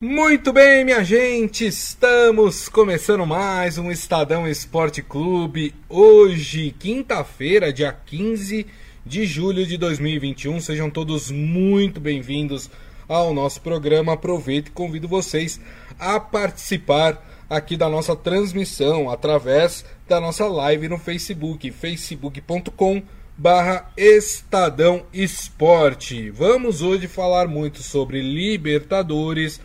Muito 0.00 0.52
bem, 0.52 0.84
minha 0.84 1.02
gente, 1.02 1.66
estamos 1.66 2.68
começando 2.68 3.26
mais 3.26 3.78
um 3.78 3.90
Estadão 3.90 4.46
Esporte 4.46 5.02
Clube. 5.02 5.74
Hoje, 5.88 6.72
quinta-feira, 6.78 7.72
dia 7.72 7.92
15 7.92 8.64
de 9.04 9.26
julho 9.26 9.66
de 9.66 9.76
2021. 9.76 10.60
Sejam 10.60 10.88
todos 10.88 11.32
muito 11.32 11.98
bem-vindos 11.98 12.70
ao 13.08 13.34
nosso 13.34 13.60
programa. 13.60 14.12
Aproveito 14.12 14.68
e 14.68 14.70
convido 14.70 15.08
vocês 15.08 15.60
a 15.98 16.20
participar 16.20 17.20
aqui 17.50 17.76
da 17.76 17.88
nossa 17.88 18.14
transmissão 18.14 19.10
através 19.10 19.84
da 20.08 20.20
nossa 20.20 20.46
live 20.46 20.86
no 20.86 20.98
Facebook, 20.98 21.72
facebook.com 21.72 23.02
barra 23.36 23.90
Estadão 23.96 25.06
Esporte. 25.12 26.30
Vamos 26.30 26.82
hoje 26.82 27.08
falar 27.08 27.48
muito 27.48 27.82
sobre 27.82 28.22
Libertadores 28.22 29.60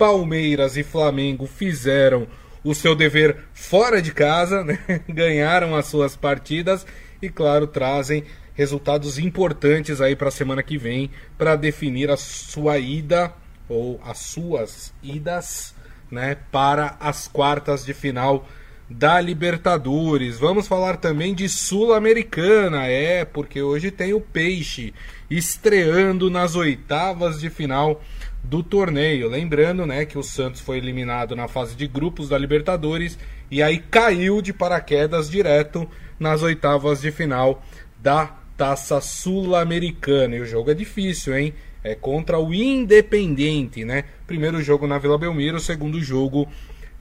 Palmeiras 0.00 0.78
e 0.78 0.82
Flamengo 0.82 1.46
fizeram 1.46 2.26
o 2.64 2.74
seu 2.74 2.94
dever 2.94 3.36
fora 3.52 4.00
de 4.00 4.14
casa, 4.14 4.64
né? 4.64 4.78
ganharam 5.06 5.76
as 5.76 5.88
suas 5.88 6.16
partidas 6.16 6.86
e, 7.20 7.28
claro, 7.28 7.66
trazem 7.66 8.24
resultados 8.54 9.18
importantes 9.18 10.00
aí 10.00 10.16
para 10.16 10.28
a 10.28 10.30
semana 10.30 10.62
que 10.62 10.78
vem 10.78 11.10
para 11.36 11.54
definir 11.54 12.10
a 12.10 12.16
sua 12.16 12.78
ida 12.78 13.30
ou 13.68 14.00
as 14.02 14.16
suas 14.16 14.90
idas 15.02 15.74
né, 16.10 16.34
para 16.50 16.96
as 16.98 17.28
quartas 17.28 17.84
de 17.84 17.92
final 17.92 18.48
da 18.88 19.20
Libertadores. 19.20 20.38
Vamos 20.38 20.66
falar 20.66 20.96
também 20.96 21.34
de 21.34 21.46
Sul-Americana, 21.46 22.86
é, 22.86 23.26
porque 23.26 23.60
hoje 23.60 23.90
tem 23.90 24.14
o 24.14 24.20
Peixe 24.20 24.94
estreando 25.30 26.30
nas 26.30 26.56
oitavas 26.56 27.38
de 27.38 27.50
final 27.50 28.00
do 28.42 28.62
torneio. 28.62 29.28
Lembrando, 29.28 29.86
né, 29.86 30.04
que 30.04 30.18
o 30.18 30.22
Santos 30.22 30.60
foi 30.60 30.78
eliminado 30.78 31.36
na 31.36 31.48
fase 31.48 31.74
de 31.74 31.86
grupos 31.86 32.28
da 32.28 32.38
Libertadores 32.38 33.18
e 33.50 33.62
aí 33.62 33.78
caiu 33.78 34.40
de 34.40 34.52
paraquedas 34.52 35.30
direto 35.30 35.88
nas 36.18 36.42
oitavas 36.42 37.00
de 37.00 37.10
final 37.10 37.62
da 37.98 38.36
Taça 38.56 39.00
Sul-Americana. 39.00 40.36
E 40.36 40.40
o 40.40 40.46
jogo 40.46 40.70
é 40.70 40.74
difícil, 40.74 41.36
hein? 41.36 41.54
É 41.82 41.94
contra 41.94 42.38
o 42.38 42.52
Independente, 42.52 43.84
né? 43.84 44.04
Primeiro 44.26 44.62
jogo 44.62 44.86
na 44.86 44.98
Vila 44.98 45.16
Belmiro, 45.16 45.58
segundo 45.58 46.00
jogo 46.02 46.46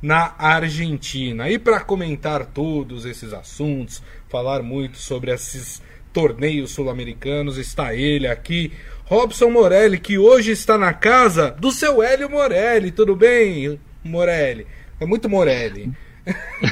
na 0.02 0.33
Argentina. 0.38 1.50
E 1.50 1.59
para 1.59 1.81
comentar 1.81 2.45
todos 2.45 3.06
esses 3.06 3.33
assuntos, 3.33 4.02
falar 4.30 4.63
muito 4.63 4.97
sobre 4.97 5.31
esses 5.31 5.81
torneios 6.13 6.72
sul-americanos, 6.72 7.58
está 7.58 7.94
ele 7.94 8.28
aqui, 8.28 8.72
Robson 9.09 9.49
Morelli, 9.49 9.97
que 9.97 10.19
hoje 10.19 10.52
está 10.52 10.77
na 10.77 10.93
casa 10.93 11.49
do 11.59 11.71
seu 11.71 12.03
Hélio 12.03 12.29
Morelli. 12.29 12.91
Tudo 12.91 13.16
bem, 13.16 13.79
Morelli? 14.03 14.67
É 14.99 15.05
muito 15.07 15.27
Morelli. 15.27 15.91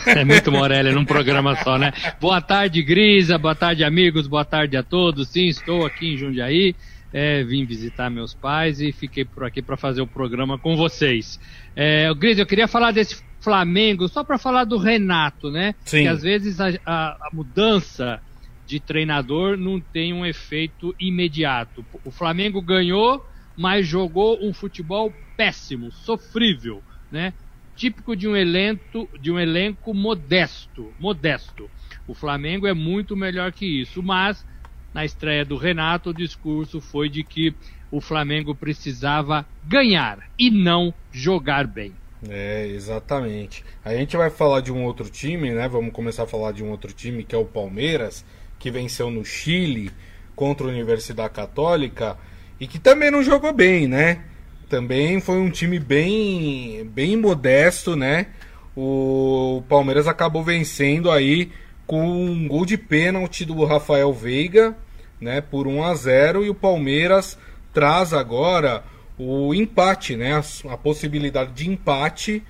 É 0.05 0.23
muito 0.23 0.51
Morelli 0.51 0.91
num 0.91 1.03
programa 1.03 1.55
só, 1.63 1.79
né? 1.79 1.91
Boa 2.21 2.39
tarde, 2.39 2.83
Grisa. 2.83 3.39
Boa 3.39 3.55
tarde, 3.55 3.83
amigos. 3.83 4.27
Boa 4.27 4.45
tarde 4.45 4.77
a 4.77 4.83
todos. 4.83 5.29
Sim, 5.29 5.47
estou 5.47 5.83
aqui 5.83 6.13
em 6.13 6.17
Jundiaí. 6.17 6.75
É, 7.11 7.43
vim 7.43 7.65
visitar 7.65 8.07
meus 8.11 8.35
pais 8.35 8.81
e 8.81 8.91
fiquei 8.91 9.25
por 9.25 9.43
aqui 9.43 9.59
para 9.59 9.75
fazer 9.75 10.01
o 10.01 10.07
programa 10.07 10.59
com 10.59 10.77
vocês. 10.77 11.39
É, 11.75 12.13
Grisa, 12.13 12.41
eu 12.41 12.45
queria 12.45 12.67
falar 12.67 12.91
desse 12.91 13.19
Flamengo, 13.41 14.07
só 14.07 14.23
para 14.23 14.37
falar 14.37 14.65
do 14.65 14.77
Renato, 14.77 15.49
né? 15.49 15.73
Sim. 15.83 16.03
Que 16.03 16.07
às 16.07 16.21
vezes 16.21 16.61
a, 16.61 16.67
a, 16.85 17.17
a 17.19 17.29
mudança 17.33 18.21
de 18.67 18.81
treinador 18.81 19.57
não 19.57 19.79
tem 19.79 20.13
um 20.13 20.25
efeito 20.25 20.93
imediato. 20.99 21.85
O 22.03 22.11
Flamengo 22.11 22.61
ganhou, 22.61 23.25
mas 23.55 23.87
jogou 23.87 24.37
um 24.45 24.53
futebol 24.53 25.11
péssimo, 25.37 25.89
sofrível, 25.89 26.83
né? 27.09 27.33
Típico 27.75 28.15
de 28.15 28.27
um 28.27 28.35
elenco, 28.35 29.07
de 29.19 29.31
um 29.31 29.39
elenco 29.39 29.93
modesto, 29.93 30.91
modesto. 30.99 31.69
O 32.05 32.13
Flamengo 32.13 32.67
é 32.67 32.73
muito 32.73 33.15
melhor 33.15 33.53
que 33.53 33.65
isso, 33.65 34.03
mas 34.03 34.45
na 34.93 35.05
estreia 35.05 35.45
do 35.45 35.55
Renato 35.55 36.09
o 36.09 36.13
discurso 36.13 36.81
foi 36.81 37.07
de 37.07 37.23
que 37.23 37.55
o 37.89 38.01
Flamengo 38.01 38.53
precisava 38.53 39.45
ganhar 39.63 40.19
e 40.37 40.51
não 40.51 40.93
jogar 41.11 41.65
bem. 41.65 41.93
É, 42.27 42.67
exatamente. 42.67 43.63
A 43.85 43.93
gente 43.93 44.17
vai 44.17 44.29
falar 44.29 44.61
de 44.61 44.73
um 44.73 44.83
outro 44.83 45.09
time, 45.09 45.51
né? 45.51 45.67
Vamos 45.67 45.93
começar 45.93 46.23
a 46.23 46.27
falar 46.27 46.51
de 46.51 46.63
um 46.63 46.71
outro 46.71 46.91
time 46.91 47.23
que 47.23 47.35
é 47.35 47.37
o 47.37 47.45
Palmeiras 47.45 48.25
que 48.59 48.71
venceu 48.71 49.09
no 49.09 49.23
Chile 49.23 49.91
contra 50.35 50.67
a 50.67 50.69
Universidade 50.69 51.33
Católica 51.33 52.17
e 52.59 52.67
que 52.67 52.79
também 52.79 53.11
não 53.11 53.23
jogou 53.23 53.53
bem, 53.53 53.87
né? 53.87 54.23
Também 54.69 55.21
foi 55.21 55.37
um 55.37 55.49
time 55.49 55.79
bem, 55.79 56.89
bem 56.93 57.15
modesto, 57.15 57.95
né? 57.95 58.27
O 58.75 59.63
Palmeiras 59.67 60.07
acabou 60.07 60.43
vencendo 60.43 61.09
aí 61.09 61.51
com 61.85 62.05
um 62.05 62.47
gol 62.47 62.65
de 62.65 62.77
pênalti 62.77 63.45
do 63.45 63.63
Rafael 63.63 64.13
Veiga, 64.13 64.75
né? 65.21 65.41
Por 65.41 65.67
1 65.67 65.83
a 65.83 65.95
0 65.95 66.45
e 66.45 66.49
o 66.49 66.55
Palmeiras 66.55 67.37
traz 67.73 68.13
agora 68.13 68.83
o 69.17 69.53
empate, 69.53 70.15
né? 70.15 70.33
A, 70.33 70.73
a 70.73 70.77
possibilidade 70.77 71.53
de 71.53 71.69
empate 71.69 72.43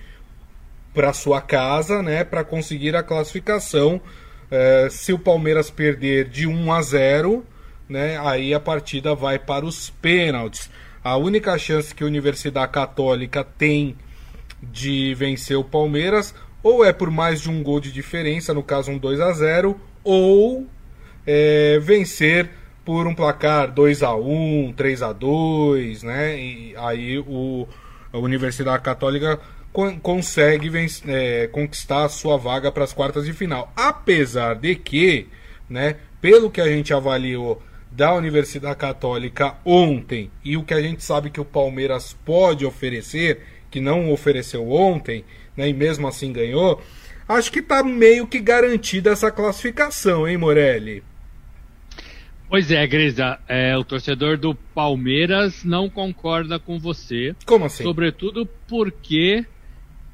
para 0.93 1.13
sua 1.13 1.39
casa, 1.39 2.01
né? 2.01 2.23
Para 2.23 2.43
conseguir 2.43 2.95
a 2.95 3.03
classificação 3.03 4.01
é, 4.49 4.87
se 4.89 5.13
o 5.13 5.19
Palmeiras 5.19 5.69
perder 5.69 6.29
de 6.29 6.47
1 6.47 6.71
a 6.71 6.81
0, 6.81 7.45
né, 7.87 8.19
aí 8.23 8.53
a 8.53 8.59
partida 8.59 9.15
vai 9.15 9.39
para 9.39 9.65
os 9.65 9.89
pênaltis. 9.89 10.69
A 11.03 11.15
única 11.15 11.57
chance 11.57 11.93
que 11.93 12.03
a 12.03 12.07
Universidade 12.07 12.71
Católica 12.71 13.43
tem 13.43 13.95
de 14.61 15.13
vencer 15.15 15.57
o 15.57 15.63
Palmeiras 15.63 16.33
ou 16.63 16.83
é 16.83 16.91
por 16.91 17.09
mais 17.09 17.41
de 17.41 17.49
um 17.49 17.63
gol 17.63 17.79
de 17.79 17.91
diferença, 17.91 18.53
no 18.53 18.63
caso 18.63 18.91
um 18.91 18.97
2 18.97 19.21
a 19.21 19.31
0, 19.31 19.79
ou 20.03 20.67
é, 21.25 21.79
vencer 21.79 22.49
por 22.83 23.07
um 23.07 23.13
placar 23.13 23.71
2 23.71 24.03
a 24.03 24.15
1, 24.15 24.73
3 24.75 25.01
a 25.03 25.13
2, 25.13 26.03
né? 26.03 26.39
E 26.39 26.75
aí 26.77 27.19
o 27.19 27.67
a 28.11 28.17
Universidade 28.17 28.81
Católica 28.81 29.39
consegue 30.01 30.69
vencer, 30.69 31.09
é, 31.09 31.47
conquistar 31.47 32.05
a 32.05 32.09
sua 32.09 32.35
vaga 32.35 32.71
para 32.71 32.83
as 32.83 32.93
quartas 32.93 33.25
de 33.25 33.33
final. 33.33 33.71
Apesar 33.75 34.55
de 34.55 34.75
que, 34.75 35.27
né, 35.69 35.97
pelo 36.19 36.49
que 36.49 36.59
a 36.59 36.67
gente 36.67 36.93
avaliou 36.93 37.61
da 37.91 38.13
Universidade 38.13 38.75
Católica 38.75 39.55
ontem 39.63 40.31
e 40.43 40.57
o 40.57 40.63
que 40.63 40.73
a 40.73 40.81
gente 40.81 41.03
sabe 41.03 41.29
que 41.29 41.39
o 41.39 41.45
Palmeiras 41.45 42.15
pode 42.25 42.65
oferecer, 42.65 43.41
que 43.69 43.79
não 43.79 44.11
ofereceu 44.11 44.71
ontem, 44.71 45.23
né, 45.55 45.69
e 45.69 45.73
mesmo 45.73 46.07
assim 46.07 46.33
ganhou, 46.33 46.81
acho 47.27 47.51
que 47.51 47.59
está 47.59 47.83
meio 47.83 48.25
que 48.25 48.39
garantida 48.39 49.11
essa 49.11 49.29
classificação, 49.29 50.27
hein, 50.27 50.37
Morelli? 50.37 51.03
Pois 52.49 52.71
é, 52.71 52.87
Grisa, 52.87 53.37
é, 53.47 53.77
o 53.77 53.83
torcedor 53.83 54.37
do 54.37 54.55
Palmeiras 54.55 55.63
não 55.63 55.89
concorda 55.89 56.57
com 56.57 56.79
você. 56.79 57.35
Como 57.45 57.65
assim? 57.65 57.83
Sobretudo 57.83 58.47
porque 58.67 59.45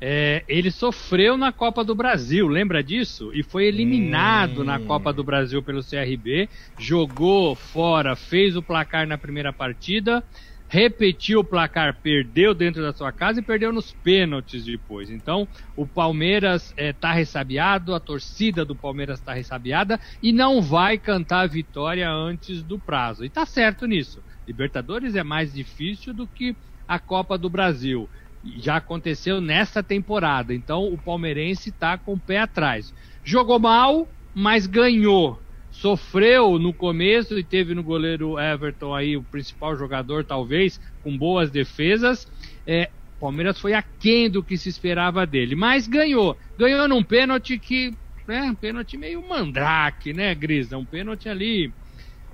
é, 0.06 0.44
ele 0.50 0.70
sofreu 0.70 1.38
na 1.38 1.54
Copa 1.54 1.82
do 1.82 1.96
Brasil, 1.96 2.46
lembra 2.46 2.84
disso? 2.84 3.32
E 3.34 3.42
foi 3.42 3.68
eliminado 3.68 4.60
hum. 4.60 4.66
na 4.66 4.78
Copa 4.78 5.14
do 5.14 5.24
Brasil 5.24 5.64
pelo 5.64 5.82
CRB, 5.82 6.50
jogou 6.78 7.56
fora, 7.56 8.14
fez 8.14 8.58
o 8.58 8.62
placar 8.62 9.08
na 9.08 9.18
primeira 9.18 9.54
partida, 9.54 10.22
repetiu 10.68 11.40
o 11.40 11.44
placar, 11.44 12.02
perdeu 12.04 12.54
dentro 12.54 12.82
da 12.82 12.92
sua 12.92 13.14
casa 13.14 13.40
e 13.40 13.44
perdeu 13.44 13.72
nos 13.72 13.94
pênaltis 13.94 14.66
depois. 14.66 15.10
Então, 15.10 15.48
o 15.74 15.88
Palmeiras 15.88 16.72
está 16.72 16.84
é, 16.84 16.92
tá 16.92 17.14
ressabiado, 17.14 17.96
a 17.96 18.00
torcida 18.02 18.66
do 18.66 18.76
Palmeiras 18.76 19.20
está 19.20 19.32
ressabiada 19.32 19.98
e 20.22 20.34
não 20.34 20.62
vai 20.62 20.98
cantar 20.98 21.44
a 21.44 21.48
vitória 21.48 22.12
antes 22.12 22.62
do 22.62 22.78
prazo. 22.78 23.24
E 23.24 23.30
tá 23.30 23.46
certo 23.46 23.88
nisso. 23.88 24.22
Libertadores 24.46 25.16
é 25.16 25.24
mais 25.24 25.54
difícil 25.54 26.14
do 26.14 26.28
que 26.28 26.58
a 26.86 27.00
Copa 27.00 27.38
do 27.38 27.50
Brasil 27.50 28.10
já 28.58 28.78
aconteceu 28.78 29.40
nesta 29.40 29.82
temporada. 29.82 30.54
Então 30.54 30.86
o 30.86 30.98
palmeirense 30.98 31.70
está 31.70 31.98
com 31.98 32.14
o 32.14 32.20
pé 32.20 32.40
atrás. 32.40 32.94
Jogou 33.24 33.60
mal, 33.60 34.08
mas 34.34 34.68
ganhou. 34.68 35.40
Sofreu 35.72 36.60
no 36.60 36.74
começo 36.74 37.38
e 37.38 37.44
teve 37.44 37.74
no 37.74 37.82
goleiro 37.82 38.40
Everton 38.40 38.94
aí 38.94 39.18
o 39.18 39.24
principal 39.24 39.76
jogador, 39.76 40.24
talvez, 40.24 40.80
com 41.02 41.18
boas 41.18 41.50
defesas. 41.50 42.28
É, 42.68 42.90
Palmeiras 43.24 43.58
foi 43.58 43.74
aquém 43.74 44.30
do 44.30 44.44
que 44.44 44.58
se 44.58 44.68
esperava 44.68 45.26
dele, 45.26 45.56
mas 45.56 45.88
ganhou. 45.88 46.38
Ganhou 46.58 46.88
num 46.90 47.02
pênalti 47.02 47.58
que, 47.58 47.94
né, 48.28 48.44
um 48.44 48.56
pênalti 48.56 48.98
meio 48.98 49.26
mandrake, 49.28 50.14
né, 50.14 50.36
Grisa? 50.36 50.78
Um 50.78 50.84
pênalti 50.84 51.30
ali 51.30 51.74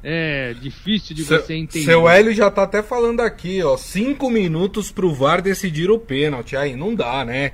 é 0.04 0.54
difícil 0.54 1.16
de 1.16 1.24
seu, 1.24 1.42
você 1.42 1.56
entender. 1.56 1.86
Seu 1.86 2.08
Hélio 2.08 2.34
já 2.34 2.50
tá 2.50 2.64
até 2.64 2.82
falando 2.82 3.20
aqui, 3.22 3.62
ó. 3.62 3.78
Cinco 3.78 4.30
minutos 4.30 4.92
pro 4.92 5.14
VAR 5.14 5.42
decidir 5.42 5.90
o 5.90 6.00
pênalti. 6.00 6.56
Aí 6.56 6.76
não 6.76 6.96
dá, 6.96 7.24
né? 7.26 7.54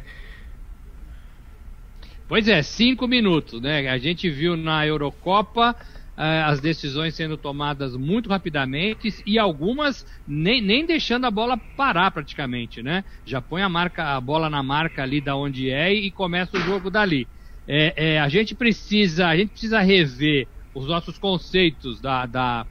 Pois 2.27 2.47
é, 2.47 2.61
cinco 2.63 3.07
minutos, 3.07 3.61
né? 3.61 3.87
A 3.89 3.97
gente 3.97 4.29
viu 4.29 4.57
na 4.57 4.85
Eurocopa 4.85 5.75
as 6.17 6.61
decisões 6.61 7.13
sendo 7.13 7.35
tomadas 7.35 7.95
muito 7.95 8.29
rapidamente 8.29 9.13
e 9.25 9.37
algumas 9.37 10.05
nem, 10.25 10.61
nem 10.61 10.85
deixando 10.85 11.25
a 11.25 11.31
bola 11.31 11.57
parar 11.57 12.09
praticamente, 12.09 12.81
né? 12.81 13.03
Já 13.25 13.41
põe 13.41 13.61
a 13.61 13.67
marca, 13.67 14.15
a 14.15 14.21
bola 14.21 14.49
na 14.49 14.63
marca 14.63 15.03
ali 15.03 15.19
da 15.19 15.35
onde 15.35 15.69
é 15.69 15.93
e 15.93 16.09
começa 16.09 16.57
o 16.57 16.61
jogo 16.61 16.89
dali. 16.89 17.27
É, 17.67 18.13
é, 18.13 18.19
a 18.19 18.29
gente 18.29 18.55
precisa, 18.55 19.27
a 19.27 19.35
gente 19.35 19.49
precisa 19.49 19.81
rever 19.81 20.47
os 20.75 20.85
nossos 20.85 21.17
conceitos 21.17 22.01
da, 22.01 22.25
da 22.25 22.67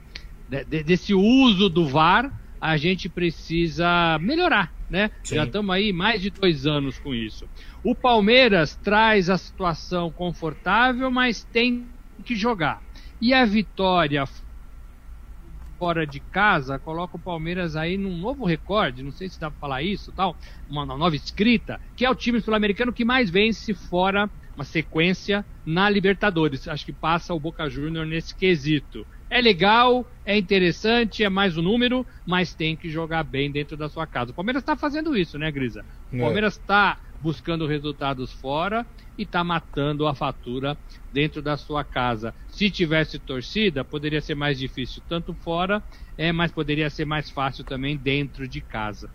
de, 0.47 0.83
desse 0.83 1.13
uso 1.13 1.67
do 1.67 1.87
VAR. 1.87 2.31
A 2.61 2.77
gente 2.77 3.09
precisa 3.09 4.17
melhorar, 4.19 4.73
né? 4.89 5.11
Sim. 5.23 5.35
Já 5.35 5.43
estamos 5.43 5.75
aí 5.75 5.91
mais 5.91 6.21
de 6.21 6.29
dois 6.29 6.65
anos 6.65 6.97
com 6.97 7.13
isso. 7.13 7.47
O 7.83 7.93
Palmeiras 7.93 8.75
traz 8.77 9.29
a 9.29 9.37
situação 9.37 10.09
confortável, 10.09 11.11
mas 11.11 11.43
tem 11.43 11.85
que 12.23 12.35
jogar. 12.35 12.81
E 13.21 13.33
a 13.33 13.45
vitória 13.45 14.25
fora 15.77 16.07
de 16.07 16.19
casa 16.19 16.79
coloca 16.79 17.17
o 17.17 17.19
Palmeiras 17.19 17.75
aí 17.75 17.97
num 17.97 18.17
novo 18.17 18.45
recorde, 18.45 19.03
não 19.03 19.11
sei 19.11 19.29
se 19.29 19.39
dá 19.39 19.51
para 19.51 19.59
falar 19.59 19.83
isso, 19.83 20.11
tal, 20.13 20.35
uma 20.69 20.85
nova 20.85 21.15
escrita, 21.15 21.79
que 21.95 22.05
é 22.05 22.09
o 22.09 22.15
time 22.15 22.39
sul-americano 22.39 22.93
que 22.93 23.03
mais 23.03 23.29
vence 23.29 23.73
fora 23.73 24.29
uma 24.55 24.63
sequência 24.63 25.45
na 25.65 25.89
Libertadores. 25.89 26.67
Acho 26.67 26.85
que 26.85 26.93
passa 26.93 27.33
o 27.33 27.39
Boca 27.39 27.69
Júnior 27.69 28.05
nesse 28.05 28.35
quesito. 28.35 29.05
É 29.29 29.41
legal, 29.41 30.05
é 30.23 30.37
interessante, 30.37 31.23
é 31.23 31.29
mais 31.29 31.57
um 31.57 31.61
número, 31.61 32.05
mas 32.25 32.53
tem 32.53 32.75
que 32.75 32.89
jogar 32.89 33.23
bem 33.23 33.51
dentro 33.51 33.75
da 33.75 33.89
sua 33.89 34.05
casa. 34.05 34.31
O 34.31 34.35
Palmeiras 34.35 34.61
está 34.61 34.77
fazendo 34.77 35.17
isso, 35.17 35.37
né, 35.37 35.51
Grisa? 35.51 35.83
O 36.11 36.15
é. 36.15 36.19
Palmeiras 36.19 36.53
está 36.53 36.99
buscando 37.21 37.65
resultados 37.65 38.31
fora 38.33 38.85
e 39.17 39.23
está 39.23 39.43
matando 39.43 40.05
a 40.05 40.13
fatura 40.13 40.77
dentro 41.11 41.41
da 41.41 41.57
sua 41.57 41.83
casa. 41.83 42.35
Se 42.47 42.69
tivesse 42.69 43.17
torcida, 43.17 43.83
poderia 43.83 44.21
ser 44.21 44.35
mais 44.35 44.59
difícil 44.59 45.01
tanto 45.07 45.33
fora, 45.33 45.83
é, 46.17 46.31
mas 46.31 46.51
poderia 46.51 46.89
ser 46.89 47.05
mais 47.05 47.29
fácil 47.29 47.63
também 47.63 47.97
dentro 47.97 48.47
de 48.47 48.61
casa. 48.61 49.09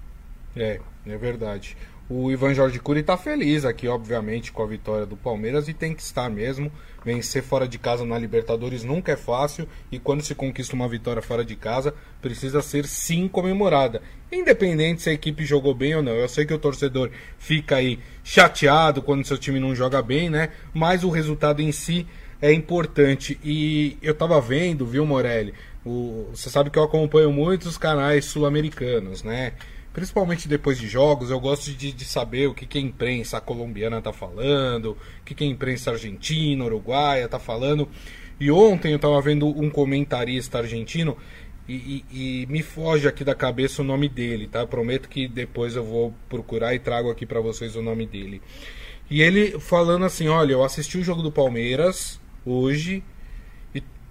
É, 0.57 0.81
é 1.07 1.17
verdade. 1.17 1.77
O 2.13 2.29
Ivan 2.29 2.53
Jorge 2.53 2.81
Cury 2.81 3.03
está 3.03 3.17
feliz 3.17 3.65
aqui, 3.65 3.87
obviamente, 3.87 4.51
com 4.51 4.65
a 4.65 4.67
vitória 4.67 5.07
do 5.07 5.17
Palmeiras 5.17 5.69
e 5.69 5.73
tem 5.73 5.95
que 5.95 6.03
estar 6.03 6.29
mesmo. 6.29 6.73
Vencer 7.05 7.41
fora 7.41 7.69
de 7.69 7.79
casa 7.79 8.05
na 8.05 8.19
Libertadores 8.19 8.83
nunca 8.83 9.13
é 9.13 9.17
fácil 9.17 9.69
e 9.93 9.99
quando 10.01 10.21
se 10.21 10.35
conquista 10.35 10.75
uma 10.75 10.89
vitória 10.89 11.23
fora 11.23 11.45
de 11.45 11.55
casa, 11.55 11.95
precisa 12.21 12.61
ser 12.63 12.85
sim 12.85 13.29
comemorada. 13.29 14.03
Independente 14.33 15.03
se 15.03 15.09
a 15.09 15.13
equipe 15.13 15.45
jogou 15.45 15.73
bem 15.73 15.95
ou 15.95 16.03
não. 16.03 16.11
Eu 16.11 16.29
sei 16.29 16.45
que 16.45 16.53
o 16.53 16.59
torcedor 16.59 17.13
fica 17.39 17.77
aí 17.77 18.01
chateado 18.25 19.03
quando 19.03 19.25
seu 19.25 19.39
time 19.39 19.61
não 19.61 19.73
joga 19.73 20.03
bem, 20.03 20.29
né? 20.29 20.49
Mas 20.75 21.05
o 21.05 21.11
resultado 21.11 21.63
em 21.63 21.71
si 21.71 22.09
é 22.43 22.53
importante. 22.53 23.39
E 23.45 23.97
eu 24.03 24.17
tava 24.17 24.41
vendo, 24.41 24.85
viu, 24.85 25.07
Morelli? 25.07 25.55
O... 25.87 26.29
Você 26.35 26.51
sabe 26.51 26.71
que 26.71 26.79
eu 26.79 26.83
acompanho 26.83 27.33
muitos 27.33 27.79
canais 27.79 28.25
sul-americanos, 28.25 29.23
né? 29.23 29.53
Principalmente 29.93 30.49
depois 30.49 30.79
de 30.79 30.89
jogos, 30.89 31.31
eu 31.31 31.41
gosto 31.41 31.73
de, 31.73 31.93
de 31.93 32.05
saber 32.05 32.49
o 32.49 32.55
que, 32.55 32.67
que 32.67 32.79
a 32.79 32.81
imprensa 32.81 33.41
colombiana 33.41 33.99
está 33.99 34.13
falando, 34.13 34.93
o 35.21 35.25
que, 35.25 35.35
que 35.35 35.45
a 35.45 35.47
imprensa 35.47 35.91
argentina, 35.91 36.65
uruguaia 36.65 37.25
está 37.25 37.39
falando. 37.39 37.89
E 38.39 38.51
ontem 38.51 38.93
eu 38.93 38.97
estava 38.97 39.21
vendo 39.21 39.47
um 39.47 39.69
comentarista 39.69 40.59
argentino 40.59 41.17
e, 41.69 42.05
e, 42.11 42.43
e, 42.43 42.47
me 42.47 42.63
foge 42.63 43.07
aqui 43.07 43.23
da 43.23 43.35
cabeça 43.35 43.83
o 43.83 43.85
nome 43.85 44.09
dele, 44.09 44.49
tá? 44.49 44.67
Prometo 44.67 45.09
que 45.09 45.29
depois 45.29 45.77
eu 45.77 45.85
vou 45.85 46.13
procurar 46.29 46.75
e 46.75 46.79
trago 46.79 47.11
aqui 47.11 47.25
para 47.25 47.41
vocês 47.41 47.77
o 47.77 47.83
nome 47.83 48.07
dele. 48.07 48.43
E 49.09 49.23
ele 49.23 49.59
falando 49.61 50.05
assim: 50.05 50.27
olha, 50.27 50.53
eu 50.53 50.65
assisti 50.65 50.99
o 50.99 51.05
jogo 51.05 51.23
do 51.23 51.31
Palmeiras 51.31 52.21
hoje 52.45 53.05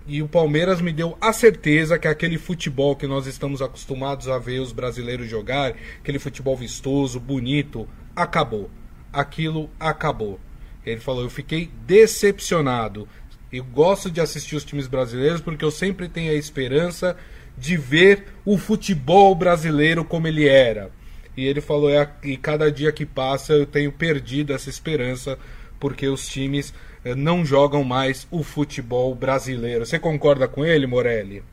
e 0.07 0.23
o 0.23 0.27
Palmeiras 0.27 0.81
me 0.81 0.91
deu 0.91 1.17
a 1.21 1.31
certeza 1.31 1.99
que 1.99 2.07
aquele 2.07 2.37
futebol 2.37 2.95
que 2.95 3.05
nós 3.05 3.27
estamos 3.27 3.61
acostumados 3.61 4.27
a 4.27 4.39
ver 4.39 4.59
os 4.59 4.71
brasileiros 4.71 5.29
jogar, 5.29 5.75
aquele 5.99 6.17
futebol 6.17 6.57
vistoso, 6.57 7.19
bonito, 7.19 7.87
acabou. 8.15 8.69
Aquilo 9.13 9.69
acabou. 9.79 10.39
Ele 10.85 10.99
falou: 10.99 11.23
Eu 11.23 11.29
fiquei 11.29 11.69
decepcionado. 11.85 13.07
Eu 13.51 13.63
gosto 13.63 14.11
de 14.11 14.21
assistir 14.21 14.55
os 14.55 14.63
times 14.63 14.87
brasileiros 14.87 15.41
porque 15.41 15.65
eu 15.65 15.71
sempre 15.71 16.07
tenho 16.07 16.31
a 16.31 16.35
esperança 16.35 17.17
de 17.57 17.75
ver 17.77 18.25
o 18.45 18.57
futebol 18.57 19.33
brasileiro 19.35 20.03
como 20.05 20.27
ele 20.27 20.47
era. 20.47 20.91
E 21.35 21.45
ele 21.45 21.61
falou: 21.61 21.89
é, 21.89 22.09
E 22.23 22.37
cada 22.37 22.71
dia 22.71 22.91
que 22.91 23.05
passa 23.05 23.53
eu 23.53 23.65
tenho 23.65 23.91
perdido 23.91 24.53
essa 24.53 24.69
esperança 24.69 25.37
porque 25.79 26.07
os 26.07 26.27
times 26.27 26.73
não 27.15 27.45
jogam 27.45 27.83
mais 27.83 28.27
o 28.29 28.43
futebol 28.43 29.13
brasileiro. 29.15 29.85
Você 29.85 29.97
concorda 29.97 30.47
com 30.47 30.65
ele, 30.65 30.85
Morelli? 30.85 31.43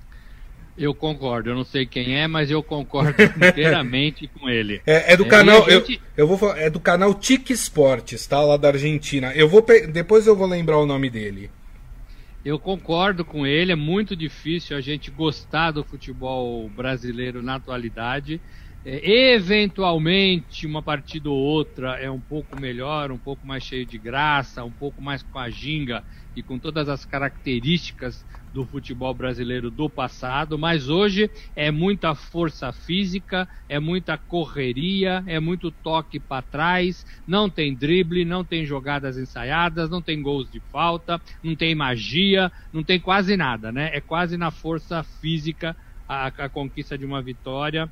Eu 0.77 0.95
concordo, 0.95 1.49
eu 1.49 1.55
não 1.55 1.65
sei 1.65 1.87
quem 1.87 2.19
é, 2.19 2.27
mas 2.27 2.51
eu 2.51 2.63
concordo 2.63 3.15
inteiramente 3.43 4.29
com 4.29 4.49
ele. 4.49 4.83
É, 4.87 5.15
é 5.15 5.17
do 5.17 5.25
é, 5.25 5.29
canal, 5.29 5.65
gente... 5.71 5.95
eu, 5.95 6.25
eu 6.25 6.29
vou 6.29 6.37
falar, 6.37 6.59
é 6.59 6.69
do 6.69 6.79
canal 6.79 7.15
Tic 7.15 7.49
Esportes, 7.49 8.27
tá? 8.27 8.43
Lá 8.43 8.59
da 8.59 8.69
Argentina. 8.69 9.33
Eu 9.35 9.49
vou 9.49 9.65
depois 9.91 10.27
eu 10.27 10.37
vou 10.37 10.47
lembrar 10.47 10.79
o 10.79 10.87
nome 10.87 11.09
dele. 11.09 11.51
Eu 12.45 12.59
concordo 12.59 13.25
com 13.25 13.47
ele, 13.47 13.73
é 13.73 13.77
muito 13.77 14.15
difícil 14.15 14.77
a 14.77 14.81
gente 14.81 15.11
gostar 15.11 15.73
do 15.73 15.83
futebol 15.83 16.69
brasileiro 16.69 17.43
na 17.43 17.57
atualidade. 17.57 18.41
É, 18.89 19.35
eventualmente, 19.35 20.65
uma 20.65 20.81
partida 20.81 21.29
ou 21.29 21.37
outra 21.37 21.95
é 21.99 22.09
um 22.09 22.21
pouco 22.21 22.57
melhor, 22.57 23.11
um 23.11 23.19
pouco 23.19 23.45
mais 23.45 23.65
cheio 23.65 23.85
de 23.85 23.99
graça, 23.99 24.65
um 24.65 24.73
pouco 24.73 25.03
mais 25.03 25.25
com 25.25 25.41
a 25.41 25.51
ginga 25.51 26.05
e 26.37 26.41
com 26.41 26.57
todas 26.57 26.89
as 26.89 27.05
características 27.05 28.25
do 28.53 28.65
futebol 28.65 29.13
brasileiro 29.13 29.73
do 29.73 29.91
passado, 29.91 30.57
mas 30.57 30.89
hoje 30.89 31.29
é 31.57 31.69
muita 31.73 32.15
força 32.15 32.73
física, 32.73 33.49
é 33.69 33.81
muita 33.81 34.17
correria, 34.17 35.25
é 35.27 35.41
muito 35.41 35.73
toque 35.73 36.21
para 36.21 36.43
trás, 36.43 37.03
não 37.27 37.51
tem 37.51 37.77
drible, 37.77 38.25
não 38.25 38.45
tem 38.45 38.65
jogadas 38.65 39.19
ensaiadas, 39.19 39.91
não 39.91 40.01
tem 40.01 40.23
gols 40.23 40.49
de 40.49 40.61
falta, 40.71 41.21
não 41.43 41.57
tem 41.57 41.75
magia, 41.75 42.53
não 42.73 42.85
tem 42.85 43.01
quase 43.01 43.37
nada, 43.37 43.73
né? 43.73 43.91
É 43.93 44.01
quase 44.01 44.37
na 44.37 44.53
força 44.53 45.03
física 45.03 45.77
a, 46.07 46.29
a 46.29 46.49
conquista 46.49 46.97
de 46.97 47.05
uma 47.05 47.21
vitória 47.21 47.91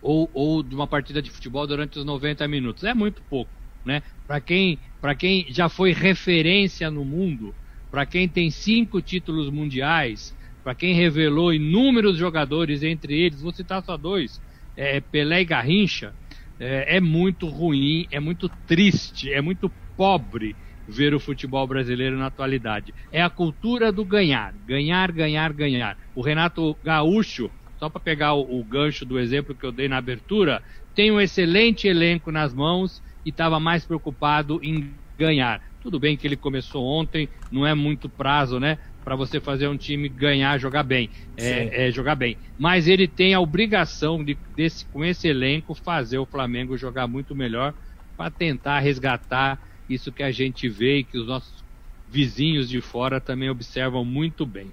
ou, 0.00 0.30
ou 0.32 0.62
de 0.62 0.74
uma 0.74 0.86
partida 0.86 1.20
de 1.20 1.30
futebol 1.30 1.66
durante 1.66 1.98
os 1.98 2.04
90 2.04 2.46
minutos. 2.48 2.84
É 2.84 2.94
muito 2.94 3.22
pouco, 3.22 3.52
né? 3.84 4.02
Para 4.26 4.40
quem, 4.40 4.80
quem 5.18 5.46
já 5.50 5.68
foi 5.68 5.92
referência 5.92 6.90
no 6.90 7.04
mundo, 7.04 7.54
para 7.90 8.06
quem 8.06 8.28
tem 8.28 8.50
cinco 8.50 9.02
títulos 9.02 9.50
mundiais, 9.50 10.34
para 10.62 10.74
quem 10.74 10.94
revelou 10.94 11.52
inúmeros 11.52 12.16
jogadores, 12.16 12.82
entre 12.82 13.18
eles, 13.18 13.40
vou 13.40 13.52
citar 13.52 13.82
só 13.82 13.96
dois, 13.96 14.40
é, 14.76 15.00
Pelé 15.00 15.42
e 15.42 15.44
Garrincha, 15.44 16.14
é, 16.58 16.96
é 16.96 17.00
muito 17.00 17.48
ruim, 17.48 18.06
é 18.10 18.20
muito 18.20 18.48
triste, 18.66 19.32
é 19.32 19.40
muito 19.40 19.72
pobre 19.96 20.56
ver 20.86 21.14
o 21.14 21.20
futebol 21.20 21.66
brasileiro 21.66 22.18
na 22.18 22.26
atualidade. 22.26 22.94
É 23.10 23.22
a 23.22 23.30
cultura 23.30 23.92
do 23.92 24.04
ganhar, 24.04 24.52
ganhar, 24.58 25.12
ganhar, 25.12 25.52
ganhar. 25.52 25.96
O 26.14 26.22
Renato 26.22 26.78
Gaúcho 26.82 27.50
só 27.80 27.88
para 27.88 27.98
pegar 27.98 28.34
o, 28.34 28.60
o, 28.60 28.62
gancho 28.62 29.06
do 29.06 29.18
exemplo 29.18 29.54
que 29.54 29.64
eu 29.64 29.72
dei 29.72 29.88
na 29.88 29.96
abertura, 29.96 30.62
tem 30.94 31.10
um 31.10 31.18
excelente 31.18 31.88
elenco 31.88 32.30
nas 32.30 32.52
mãos 32.52 33.02
e 33.24 33.30
estava 33.30 33.58
mais 33.58 33.86
preocupado 33.86 34.60
em 34.62 34.92
ganhar. 35.18 35.62
Tudo 35.80 35.98
bem 35.98 36.14
que 36.14 36.26
ele 36.26 36.36
começou 36.36 36.84
ontem, 36.84 37.26
não 37.50 37.66
é 37.66 37.74
muito 37.74 38.06
prazo, 38.06 38.60
né? 38.60 38.76
Para 39.02 39.16
você 39.16 39.40
fazer 39.40 39.66
um 39.66 39.78
time 39.78 40.10
ganhar, 40.10 40.58
jogar 40.58 40.82
bem, 40.82 41.08
é, 41.38 41.88
é, 41.88 41.90
jogar 41.90 42.16
bem. 42.16 42.36
Mas 42.58 42.86
ele 42.86 43.08
tem 43.08 43.32
a 43.32 43.40
obrigação 43.40 44.22
de, 44.22 44.36
desse, 44.54 44.84
com 44.84 45.02
esse 45.02 45.26
elenco, 45.26 45.74
fazer 45.74 46.18
o 46.18 46.26
Flamengo 46.26 46.76
jogar 46.76 47.06
muito 47.06 47.34
melhor 47.34 47.72
para 48.14 48.30
tentar 48.30 48.80
resgatar 48.80 49.58
isso 49.88 50.12
que 50.12 50.22
a 50.22 50.30
gente 50.30 50.68
vê 50.68 50.98
e 50.98 51.04
que 51.04 51.16
os 51.16 51.26
nossos 51.26 51.64
vizinhos 52.10 52.68
de 52.68 52.82
fora 52.82 53.18
também 53.22 53.48
observam 53.48 54.04
muito 54.04 54.44
bem. 54.44 54.70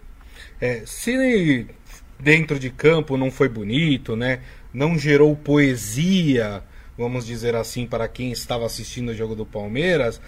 É, 0.60 0.84
se 0.86 1.66
dentro 2.20 2.60
de 2.60 2.70
campo 2.70 3.18
não 3.18 3.32
foi 3.32 3.50
bonito, 3.50 4.16
né? 4.16 4.40
Não 4.74 4.98
gerou 4.98 5.36
poesia, 5.36 6.64
vamos 6.98 7.26
dizer 7.26 7.56
assim, 7.56 7.86
para 7.86 8.08
quem 8.08 8.32
estava 8.32 8.66
assistindo 8.66 9.10
o 9.10 9.16
jogo 9.16 9.36
do 9.36 9.46
Palmeiras. 9.46 10.20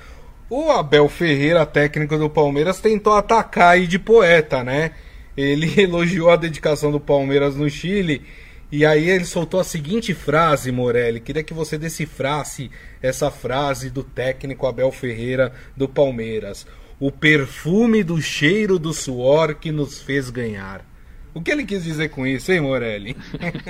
O 0.49 0.71
Abel 0.71 1.07
Ferreira, 1.07 1.65
técnico 1.65 2.17
do 2.17 2.29
Palmeiras, 2.29 2.79
tentou 2.79 3.13
atacar 3.13 3.73
aí 3.73 3.87
de 3.87 3.99
poeta, 3.99 4.63
né? 4.63 4.91
Ele 5.37 5.71
elogiou 5.79 6.29
a 6.29 6.35
dedicação 6.35 6.91
do 6.91 6.99
Palmeiras 6.99 7.55
no 7.55 7.69
Chile 7.69 8.25
e 8.71 8.85
aí 8.85 9.09
ele 9.09 9.25
soltou 9.25 9.59
a 9.59 9.63
seguinte 9.63 10.13
frase, 10.13 10.71
Morelli. 10.71 11.19
Queria 11.19 11.43
que 11.43 11.53
você 11.53 11.77
decifrasse 11.77 12.69
essa 13.01 13.31
frase 13.31 13.89
do 13.89 14.03
técnico 14.03 14.67
Abel 14.67 14.91
Ferreira 14.91 15.51
do 15.75 15.89
Palmeiras. 15.89 16.67
O 16.99 17.11
perfume 17.11 18.03
do 18.03 18.21
cheiro 18.21 18.77
do 18.77 18.93
suor 18.93 19.55
que 19.55 19.71
nos 19.71 20.01
fez 20.01 20.29
ganhar. 20.29 20.85
O 21.33 21.41
que 21.41 21.51
ele 21.51 21.65
quis 21.65 21.83
dizer 21.83 22.09
com 22.09 22.25
isso, 22.25 22.51
hein, 22.51 22.61
Morelli? 22.61 23.15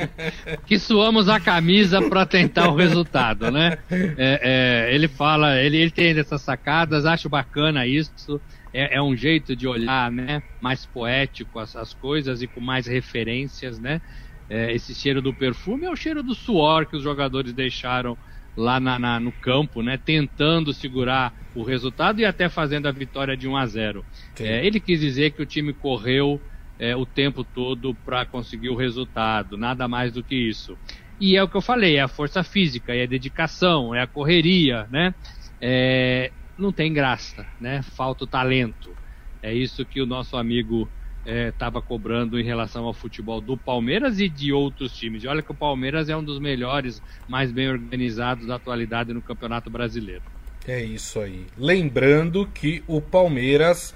que 0.66 0.80
suamos 0.80 1.28
a 1.28 1.40
camisa 1.40 2.02
para 2.02 2.26
tentar 2.26 2.70
o 2.70 2.76
resultado, 2.76 3.52
né? 3.52 3.78
É, 3.92 4.88
é, 4.88 4.96
ele 4.96 5.08
fala, 5.08 5.60
ele, 5.62 5.78
ele 5.78 5.92
tem 5.92 6.18
essas 6.18 6.42
sacadas, 6.42 7.06
acho 7.06 7.28
bacana 7.28 7.86
isso. 7.86 8.40
é, 8.74 8.96
é 8.98 9.02
um 9.02 9.16
jeito 9.16 9.56
de 9.56 9.68
olhar, 9.68 10.10
né? 10.10 10.42
Mais 10.62 10.86
poético 10.86 11.60
essas 11.60 11.94
coisas 11.94 12.42
e 12.42 12.48
com 12.48 12.62
mais 12.62 12.88
referências, 12.88 13.78
né? 13.78 14.02
É, 14.50 14.74
esse 14.74 14.96
cheiro 14.96 15.22
do 15.22 15.34
perfume 15.34 15.86
é 15.86 15.92
o 15.92 15.96
cheiro 15.96 16.24
do 16.24 16.34
suor 16.34 16.86
que 16.86 16.96
os 16.96 17.04
jogadores 17.04 17.54
deixaram 17.54 18.18
lá 18.56 18.80
na, 18.80 18.98
na, 18.98 19.20
no 19.20 19.32
campo, 19.32 19.82
né? 19.82 19.98
Tentando 19.98 20.74
segurar 20.74 21.34
o 21.54 21.64
resultado 21.64 22.20
e 22.20 22.26
até 22.26 22.50
fazendo 22.50 22.88
a 22.88 22.92
vitória 22.92 23.36
de 23.36 23.48
1 23.48 23.58
a 23.58 23.66
0. 23.66 24.06
É, 24.40 24.66
ele 24.66 24.80
quis 24.80 25.00
dizer 25.00 25.32
que 25.32 25.42
o 25.42 25.46
time 25.46 25.74
correu 25.74 26.42
é, 26.80 26.96
o 26.96 27.06
tempo 27.06 27.44
todo 27.44 27.94
para 27.94 28.26
conseguir 28.26 28.70
o 28.70 28.76
resultado, 28.76 29.58
nada 29.58 29.88
mais 29.88 30.14
do 30.14 30.24
que 30.24 30.36
isso. 30.36 30.78
E 31.20 31.36
é 31.36 31.44
o 31.44 31.50
que 31.50 31.58
eu 31.58 31.62
falei, 31.62 31.98
é 31.98 32.02
a 32.02 32.08
força 32.08 32.42
física, 32.44 32.96
é 32.96 33.04
a 33.04 33.06
dedicação, 33.06 33.94
é 33.94 34.02
a 34.02 34.08
correria, 34.08 34.88
né? 34.90 35.14
É, 35.60 36.32
não 36.58 36.72
tem 36.72 36.94
graça, 36.94 37.46
né? 37.60 37.82
Falta 37.82 38.24
o 38.24 38.28
talento. 38.28 38.96
É 39.44 39.54
isso 39.54 39.86
que 39.86 40.02
o 40.02 40.06
nosso 40.06 40.38
amigo 40.38 40.90
estava 41.26 41.80
é, 41.80 41.82
cobrando 41.82 42.40
em 42.40 42.44
relação 42.44 42.86
ao 42.86 42.94
futebol 42.94 43.42
do 43.42 43.58
Palmeiras 43.58 44.20
e 44.20 44.30
de 44.30 44.54
outros 44.54 44.96
times. 44.96 45.24
E 45.24 45.28
olha 45.28 45.42
que 45.42 45.52
o 45.52 45.56
Palmeiras 45.56 46.08
é 46.08 46.16
um 46.16 46.24
dos 46.24 46.40
melhores, 46.40 47.02
mais 47.28 47.52
bem 47.52 47.70
organizados 47.70 48.48
da 48.48 48.56
atualidade 48.56 49.14
no 49.14 49.22
Campeonato 49.22 49.70
Brasileiro. 49.70 50.24
É 50.66 50.82
isso 50.84 51.20
aí. 51.20 51.46
Lembrando 51.58 52.46
que 52.48 52.84
o 52.88 53.02
Palmeiras 53.02 53.94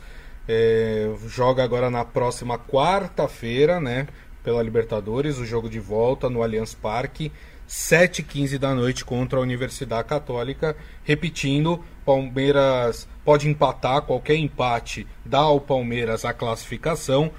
é, 0.48 1.10
joga 1.28 1.64
agora 1.64 1.90
na 1.90 2.04
próxima 2.04 2.58
quarta-feira, 2.58 3.80
né? 3.80 4.08
Pela 4.44 4.62
Libertadores, 4.62 5.38
o 5.38 5.46
jogo 5.46 5.70
de 5.70 5.80
volta 5.80 6.30
no 6.30 6.44
Allianz 6.44 6.74
Parque, 6.74 7.32
7h15 7.68 8.58
da 8.58 8.76
noite 8.76 9.06
contra 9.06 9.40
a 9.40 9.42
Universidade 9.42 10.08
Católica. 10.08 10.76
Repetindo, 11.04 11.84
Palmeiras 12.06 13.08
pode 13.24 13.48
empatar, 13.48 14.02
qualquer 14.02 14.36
empate 14.36 15.08
dá 15.26 15.40
ao 15.40 15.62
Palmeiras 15.62 16.26
a 16.26 16.34
classificação. 16.34 17.32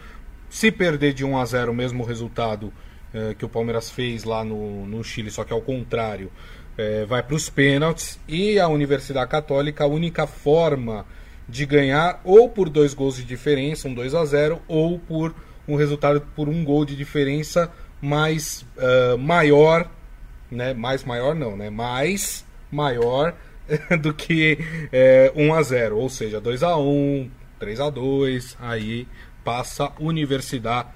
Se 0.49 0.71
perder 0.71 1.13
de 1.13 1.25
1 1.25 1.39
a 1.39 1.45
0 1.45 1.73
o 1.73 1.75
mesmo 1.75 2.05
resultado 2.05 2.73
é, 3.13 3.35
que 3.35 3.45
o 3.45 3.49
Palmeiras 3.49 3.91
fez 3.91 4.25
lá 4.25 4.43
no, 4.43 4.87
no 4.87 5.05
Chile, 5.05 5.31
só 5.31 5.45
que 5.45 5.53
ao 5.53 5.61
contrário, 5.61 6.33
é, 6.77 7.05
vai 7.05 7.23
para 7.23 7.37
os 7.37 7.49
pênaltis. 7.51 8.19
E 8.27 8.59
a 8.59 8.67
Universidade 8.67 9.31
Católica, 9.31 9.85
a 9.85 9.87
única 9.87 10.27
forma 10.27 11.07
de 11.49 11.67
ganhar 11.67 12.21
ou 12.25 12.49
por 12.49 12.69
dois 12.69 12.95
gols 12.95 13.17
de 13.17 13.25
diferença, 13.25 13.89
um 13.89 13.95
2 13.95 14.15
a 14.15 14.25
0 14.25 14.61
ou 14.67 14.99
por 14.99 15.35
um 15.67 15.77
resultado 15.77 16.21
por 16.35 16.49
um 16.49 16.65
gol 16.65 16.85
de 16.85 16.97
diferença 16.97 17.71
mais 18.01 18.67
uh, 18.77 19.17
maior, 19.19 19.91
né? 20.51 20.75
Mais 20.75 21.05
maior 21.05 21.35
não, 21.35 21.57
né? 21.57 21.71
Mais 21.71 22.45
maior 22.71 23.35
do 24.01 24.13
que 24.13 24.59
é, 24.93 25.33
1 25.35 25.55
a 25.55 25.63
0 25.63 25.99
ou 25.99 26.09
seja, 26.09 26.41
2 26.41 26.63
a 26.63 26.77
1 26.77 27.31
3 27.59 27.81
a 27.81 27.91
2 27.91 28.57
aí 28.61 29.09
passa 29.43 29.93
Universidade 29.99 30.89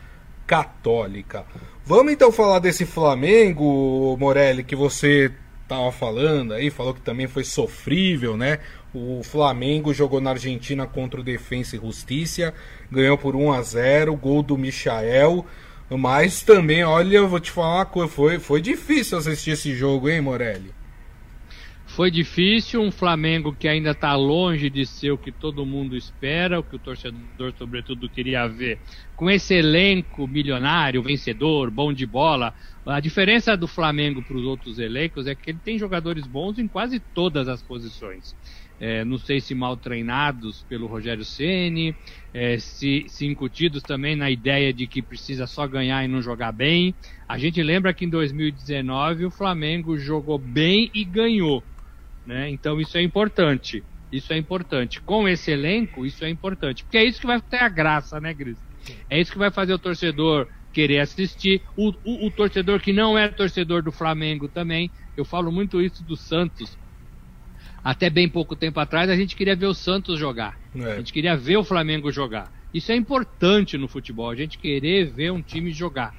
Católica. 0.47 1.45
Vamos 1.85 2.13
então 2.13 2.33
falar 2.33 2.59
desse 2.59 2.85
Flamengo, 2.85 4.17
Morelli, 4.19 4.65
que 4.65 4.77
você 4.77 5.31
estava 5.63 5.93
falando 5.93 6.55
aí, 6.55 6.71
falou 6.71 6.95
que 6.95 7.01
também 7.01 7.27
foi 7.27 7.45
sofrível, 7.45 8.37
né? 8.37 8.59
O 8.95 9.23
Flamengo 9.23 9.93
jogou 9.93 10.19
na 10.19 10.31
Argentina 10.31 10.87
contra 10.87 11.21
o 11.21 11.25
Defensa 11.25 11.77
e 11.77 11.79
Justiça, 11.79 12.55
ganhou 12.91 13.19
por 13.19 13.37
1 13.37 13.53
a 13.53 13.61
0 13.61 14.17
gol 14.17 14.43
do 14.43 14.57
Michael. 14.57 15.45
Mas 15.91 16.43
também, 16.43 16.85
olha, 16.85 17.23
vou 17.23 17.41
te 17.41 17.51
falar 17.51 17.77
uma 17.77 17.87
coisa, 17.87 18.13
foi, 18.13 18.39
foi 18.39 18.61
difícil 18.61 19.19
assistir 19.19 19.53
esse 19.53 19.75
jogo, 19.75 20.09
hein, 20.09 20.21
Morelli? 20.21 20.73
Foi 21.87 22.11
difícil, 22.11 22.83
um 22.83 22.91
Flamengo 22.91 23.55
que 23.55 23.67
ainda 23.67 23.91
está 23.91 24.15
longe 24.15 24.69
de 24.69 24.85
ser 24.85 25.11
o 25.11 25.19
que 25.19 25.33
todo 25.33 25.65
mundo 25.65 25.97
espera, 25.97 26.61
o 26.61 26.63
que 26.63 26.77
o 26.77 26.79
torcedor, 26.79 27.53
sobretudo, 27.59 28.09
queria 28.09 28.47
ver. 28.47 28.79
Com 29.17 29.31
esse 29.31 29.55
elenco 29.55 30.29
milionário, 30.29 31.03
vencedor, 31.03 31.71
bom 31.71 31.93
de 31.93 32.07
bola, 32.07 32.55
a 32.87 33.01
diferença 33.01 33.57
do 33.57 33.67
Flamengo 33.67 34.23
para 34.23 34.37
os 34.37 34.45
outros 34.45 34.79
elencos 34.79 35.27
é 35.27 35.35
que 35.35 35.51
ele 35.51 35.59
tem 35.65 35.79
jogadores 35.79 36.27
bons 36.27 36.59
em 36.59 36.69
quase 36.69 37.01
todas 37.01 37.49
as 37.49 37.63
posições 37.63 38.37
é, 38.81 39.05
não 39.05 39.19
sei 39.19 39.41
se 39.41 39.55
mal 39.55 39.77
treinados 39.77 40.65
pelo 40.69 40.87
Rogério 40.87 41.25
Ceni, 41.25 41.95
é, 42.33 42.59
se, 42.59 43.05
se 43.09 43.27
incutidos 43.27 43.83
também 43.83 44.15
na 44.15 44.31
ideia 44.31 44.73
de 44.73 44.87
que 44.87 45.03
precisa 45.03 45.47
só 45.47 45.67
ganhar 45.67 46.05
e 46.05 46.09
não 46.09 46.23
jogar 46.23 46.53
bem. 46.53 46.95
A 47.29 47.37
gente 47.39 47.63
lembra 47.63 47.93
que 47.93 48.05
em 48.05 48.09
2019 48.09 49.27
o 49.27 49.31
Flamengo 49.31 49.99
jogou 49.99 50.39
bem 50.39 50.91
e 50.95 51.05
ganhou, 51.05 51.63
né? 52.25 52.49
Então 52.51 52.81
isso 52.81 52.97
é 52.97 53.03
importante. 53.03 53.83
Isso 54.11 54.33
é 54.33 54.39
importante. 54.39 55.01
Com 55.03 55.29
esse 55.29 55.51
elenco, 55.51 56.07
isso 56.07 56.25
é 56.25 56.31
importante. 56.31 56.83
Porque 56.83 56.97
é 56.97 57.05
isso 57.05 57.21
que 57.21 57.27
vai 57.27 57.41
ter 57.41 57.59
a 57.59 57.69
graça, 57.69 58.19
né, 58.21 58.33
Gris? 58.33 58.59
É 59.11 59.21
isso 59.21 59.33
que 59.33 59.39
vai 59.39 59.51
fazer 59.51 59.75
o 59.75 59.79
torcedor 59.79 60.49
querer 60.73 61.01
assistir. 61.01 61.63
O, 61.77 61.91
o, 62.05 62.27
o 62.27 62.31
torcedor 62.31 62.81
que 62.81 62.93
não 62.93 63.19
é 63.19 63.29
torcedor 63.29 63.83
do 63.83 63.93
Flamengo 63.93 64.49
também. 64.49 64.91
Eu 65.17 65.25
falo 65.25 65.53
muito 65.53 65.81
isso 65.83 66.03
do 66.03 66.17
Santos 66.17 66.79
até 67.83 68.11
bem 68.11 68.29
pouco 68.29 68.57
tempo 68.57 68.79
atrás, 68.81 69.09
a 69.11 69.17
gente 69.17 69.37
queria 69.37 69.57
ver 69.57 69.67
o 69.67 69.75
Santos 69.75 70.19
jogar. 70.19 70.59
É. 70.75 70.93
A 70.93 70.99
gente 70.99 71.13
queria 71.13 71.37
ver 71.37 71.57
o 71.57 71.65
Flamengo 71.65 72.11
jogar. 72.13 72.53
Isso 72.73 72.93
é 72.93 72.97
importante 72.97 73.79
no 73.79 73.89
futebol, 73.89 74.31
a 74.31 74.37
gente 74.37 74.59
querer 74.59 75.11
ver 75.13 75.33
um 75.33 75.43
time 75.43 75.73
jogar. 75.73 76.15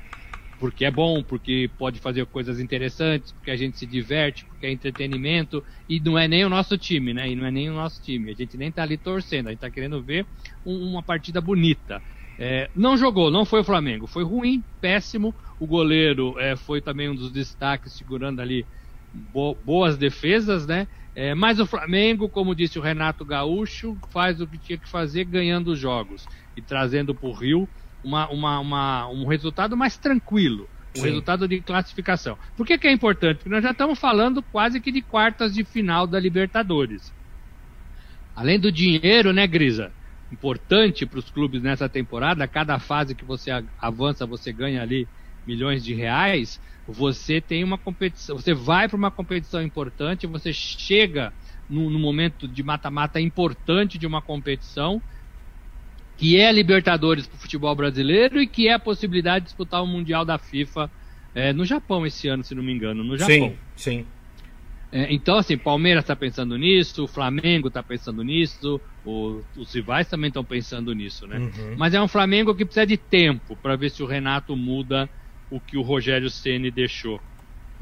Porque 0.58 0.84
é 0.84 0.92
bom, 0.92 1.24
porque 1.24 1.72
pode 1.78 2.00
fazer 2.00 2.26
coisas 2.26 2.60
interessantes, 2.60 3.32
porque 3.32 3.50
a 3.50 3.56
gente 3.56 3.78
se 3.78 3.86
diverte, 3.86 4.46
porque 4.46 4.66
é 4.66 4.72
entretenimento. 4.72 5.64
E 5.88 6.02
não 6.02 6.20
é 6.20 6.28
nem 6.28 6.44
o 6.44 6.50
nosso 6.50 6.78
time, 6.78 7.14
né? 7.14 7.30
E 7.30 7.36
não 7.36 7.46
é 7.46 7.52
nem 7.52 7.70
o 7.70 7.74
nosso 7.74 8.02
time. 8.02 8.30
A 8.30 8.36
gente 8.36 8.58
nem 8.58 8.70
tá 8.70 8.84
ali 8.84 8.98
torcendo, 8.98 9.48
a 9.48 9.52
gente 9.52 9.62
tá 9.62 9.72
querendo 9.72 10.04
ver 10.04 10.28
um, 10.66 10.92
uma 10.92 11.02
partida 11.02 11.40
bonita. 11.40 12.04
É, 12.38 12.70
não 12.76 12.98
jogou, 12.98 13.32
não 13.32 13.46
foi 13.46 13.62
o 13.62 13.64
Flamengo. 13.64 14.06
Foi 14.06 14.24
ruim, 14.24 14.62
péssimo. 14.82 15.34
O 15.58 15.66
goleiro 15.66 16.38
é, 16.38 16.58
foi 16.58 16.82
também 16.82 17.10
um 17.10 17.16
dos 17.16 17.32
destaques, 17.32 17.94
segurando 17.94 18.42
ali 18.42 18.66
bo 19.14 19.56
boas 19.56 19.98
defesas, 19.98 20.68
né? 20.68 20.88
É, 21.16 21.34
mas 21.34 21.60
o 21.60 21.66
Flamengo, 21.66 22.30
como 22.30 22.56
disse 22.56 22.78
o 22.78 22.82
Renato 22.82 23.26
Gaúcho, 23.26 23.98
faz 24.12 24.40
o 24.40 24.48
que 24.48 24.58
tinha 24.60 24.78
que 24.78 24.90
fazer 24.90 25.26
ganhando 25.26 25.72
os 25.72 25.80
jogos 25.80 26.26
e 26.56 26.62
trazendo 26.62 27.16
para 27.16 27.28
o 27.28 27.34
Rio 27.34 27.68
uma, 28.04 28.30
uma, 28.30 28.60
uma, 28.60 29.10
um 29.10 29.26
resultado 29.28 29.76
mais 29.76 29.98
tranquilo, 29.98 30.70
um 30.96 31.02
Sim. 31.02 31.08
resultado 31.08 31.48
de 31.48 31.62
classificação. 31.62 32.38
Por 32.56 32.66
que, 32.66 32.78
que 32.78 32.88
é 32.88 32.92
importante? 32.92 33.38
Porque 33.38 33.50
nós 33.50 33.64
já 33.64 33.72
estamos 33.72 34.00
falando 34.00 34.42
quase 34.44 34.80
que 34.80 34.92
de 34.92 35.02
quartas 35.02 35.54
de 35.54 35.66
final 35.66 36.08
da 36.08 36.20
Libertadores. 36.20 37.14
Além 38.36 38.60
do 38.60 38.72
dinheiro, 38.72 39.34
né, 39.34 39.46
Grisa? 39.46 39.94
Importante 40.32 41.06
para 41.06 41.20
os 41.20 41.30
clubes 41.30 41.62
nessa 41.62 41.90
temporada, 41.90 42.48
cada 42.48 42.80
fase 42.80 43.16
que 43.16 43.26
você 43.26 43.50
avança, 43.78 44.26
você 44.26 44.54
ganha 44.54 44.82
ali 44.82 45.10
milhões 45.46 45.84
de 45.84 45.94
reais 45.94 46.60
você 46.92 47.40
tem 47.40 47.64
uma 47.64 47.78
competição, 47.78 48.38
você 48.38 48.54
vai 48.54 48.88
para 48.88 48.98
uma 48.98 49.12
competição 49.12 49.62
importante, 49.62 50.28
você 50.28 50.52
chega 50.52 51.34
no, 51.70 51.90
no 51.90 52.00
momento 52.00 52.48
de 52.48 52.64
mata-mata 52.64 53.20
importante 53.20 53.98
de 53.98 54.08
uma 54.08 54.22
competição, 54.22 55.02
que 56.18 56.38
é 56.38 56.52
Libertadores 56.52 57.28
para 57.28 57.38
o 57.38 57.40
futebol 57.40 57.74
brasileiro 57.76 58.42
e 58.42 58.48
que 58.48 58.68
é 58.68 58.74
a 58.74 58.80
possibilidade 58.80 59.46
de 59.46 59.50
disputar 59.50 59.82
o 59.84 59.88
Mundial 59.88 60.26
da 60.26 60.38
FIFA 60.38 60.90
é, 61.34 61.54
no 61.54 61.64
Japão 61.64 62.06
esse 62.06 62.28
ano, 62.28 62.44
se 62.44 62.56
não 62.56 62.64
me 62.64 62.74
engano, 62.74 63.04
no 63.04 63.18
Japão. 63.18 63.36
Sim, 63.36 63.58
sim. 63.76 64.06
É, 64.92 65.14
então, 65.14 65.38
assim, 65.38 65.56
Palmeiras 65.56 66.04
está 66.04 66.16
pensando 66.16 66.58
nisso, 66.58 67.04
o 67.04 67.08
Flamengo 67.08 67.68
está 67.68 67.84
pensando 67.84 68.24
nisso, 68.24 68.82
o, 69.06 69.42
os 69.56 69.74
rivais 69.74 70.08
também 70.08 70.30
estão 70.30 70.44
pensando 70.44 70.94
nisso, 70.94 71.28
né? 71.28 71.38
Uhum. 71.38 71.76
Mas 71.78 71.94
é 71.94 72.02
um 72.02 72.08
Flamengo 72.08 72.56
que 72.56 72.66
precisa 72.66 72.88
de 72.88 72.98
tempo 72.98 73.56
para 73.56 73.76
ver 73.76 73.92
se 73.92 74.02
o 74.02 74.08
Renato 74.08 74.56
muda 74.56 75.08
o 75.50 75.60
que 75.60 75.78
o 75.78 75.82
Rogério 75.82 76.30
Ceni 76.30 76.72
deixou. 76.72 77.20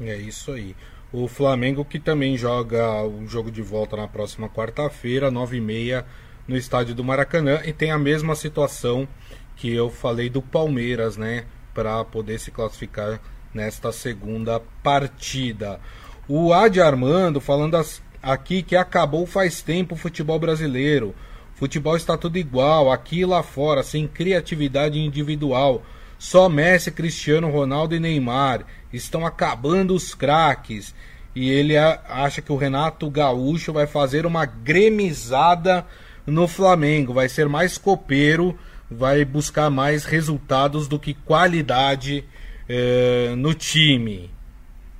É 0.00 0.16
isso 0.16 0.52
aí. 0.52 0.74
O 1.12 1.26
Flamengo 1.26 1.84
que 1.84 1.98
também 1.98 2.36
joga 2.36 3.02
o 3.02 3.26
jogo 3.26 3.50
de 3.50 3.62
volta 3.62 3.96
na 3.96 4.06
próxima 4.06 4.48
quarta-feira, 4.48 5.30
9h30, 5.30 6.04
no 6.46 6.56
estádio 6.56 6.94
do 6.94 7.04
Maracanã, 7.04 7.60
e 7.64 7.72
tem 7.72 7.90
a 7.90 7.98
mesma 7.98 8.34
situação 8.34 9.08
que 9.56 9.72
eu 9.72 9.90
falei 9.90 10.28
do 10.28 10.40
Palmeiras, 10.40 11.16
né? 11.16 11.44
Para 11.74 12.04
poder 12.04 12.38
se 12.38 12.50
classificar 12.50 13.20
nesta 13.52 13.90
segunda 13.90 14.60
partida. 14.82 15.80
O 16.28 16.52
Adi 16.52 16.80
Armando 16.80 17.40
falando 17.40 17.76
aqui 18.22 18.62
que 18.62 18.76
acabou 18.76 19.26
faz 19.26 19.62
tempo 19.62 19.94
o 19.94 19.98
futebol 19.98 20.38
brasileiro. 20.38 21.14
Futebol 21.54 21.96
está 21.96 22.16
tudo 22.16 22.38
igual, 22.38 22.92
aqui 22.92 23.20
e 23.20 23.24
lá 23.24 23.42
fora, 23.42 23.82
sem 23.82 24.06
criatividade 24.06 24.98
individual. 24.98 25.82
Só 26.18 26.48
Messi, 26.48 26.90
Cristiano 26.90 27.50
Ronaldo 27.50 27.94
e 27.94 28.00
Neymar 28.00 28.64
estão 28.92 29.24
acabando 29.24 29.94
os 29.94 30.14
craques. 30.14 30.94
E 31.34 31.48
ele 31.50 31.76
acha 31.76 32.42
que 32.42 32.50
o 32.50 32.56
Renato 32.56 33.08
Gaúcho 33.08 33.72
vai 33.72 33.86
fazer 33.86 34.26
uma 34.26 34.44
gremizada 34.44 35.86
no 36.26 36.48
Flamengo, 36.48 37.14
vai 37.14 37.28
ser 37.28 37.48
mais 37.48 37.78
copeiro, 37.78 38.58
vai 38.90 39.24
buscar 39.24 39.70
mais 39.70 40.04
resultados 40.04 40.88
do 40.88 40.98
que 40.98 41.14
qualidade 41.14 42.24
eh, 42.68 43.34
no 43.36 43.54
time. 43.54 44.30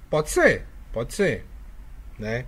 Pode 0.09 0.31
ser, 0.31 0.65
pode 0.93 1.13
ser, 1.13 1.45
né? 2.19 2.45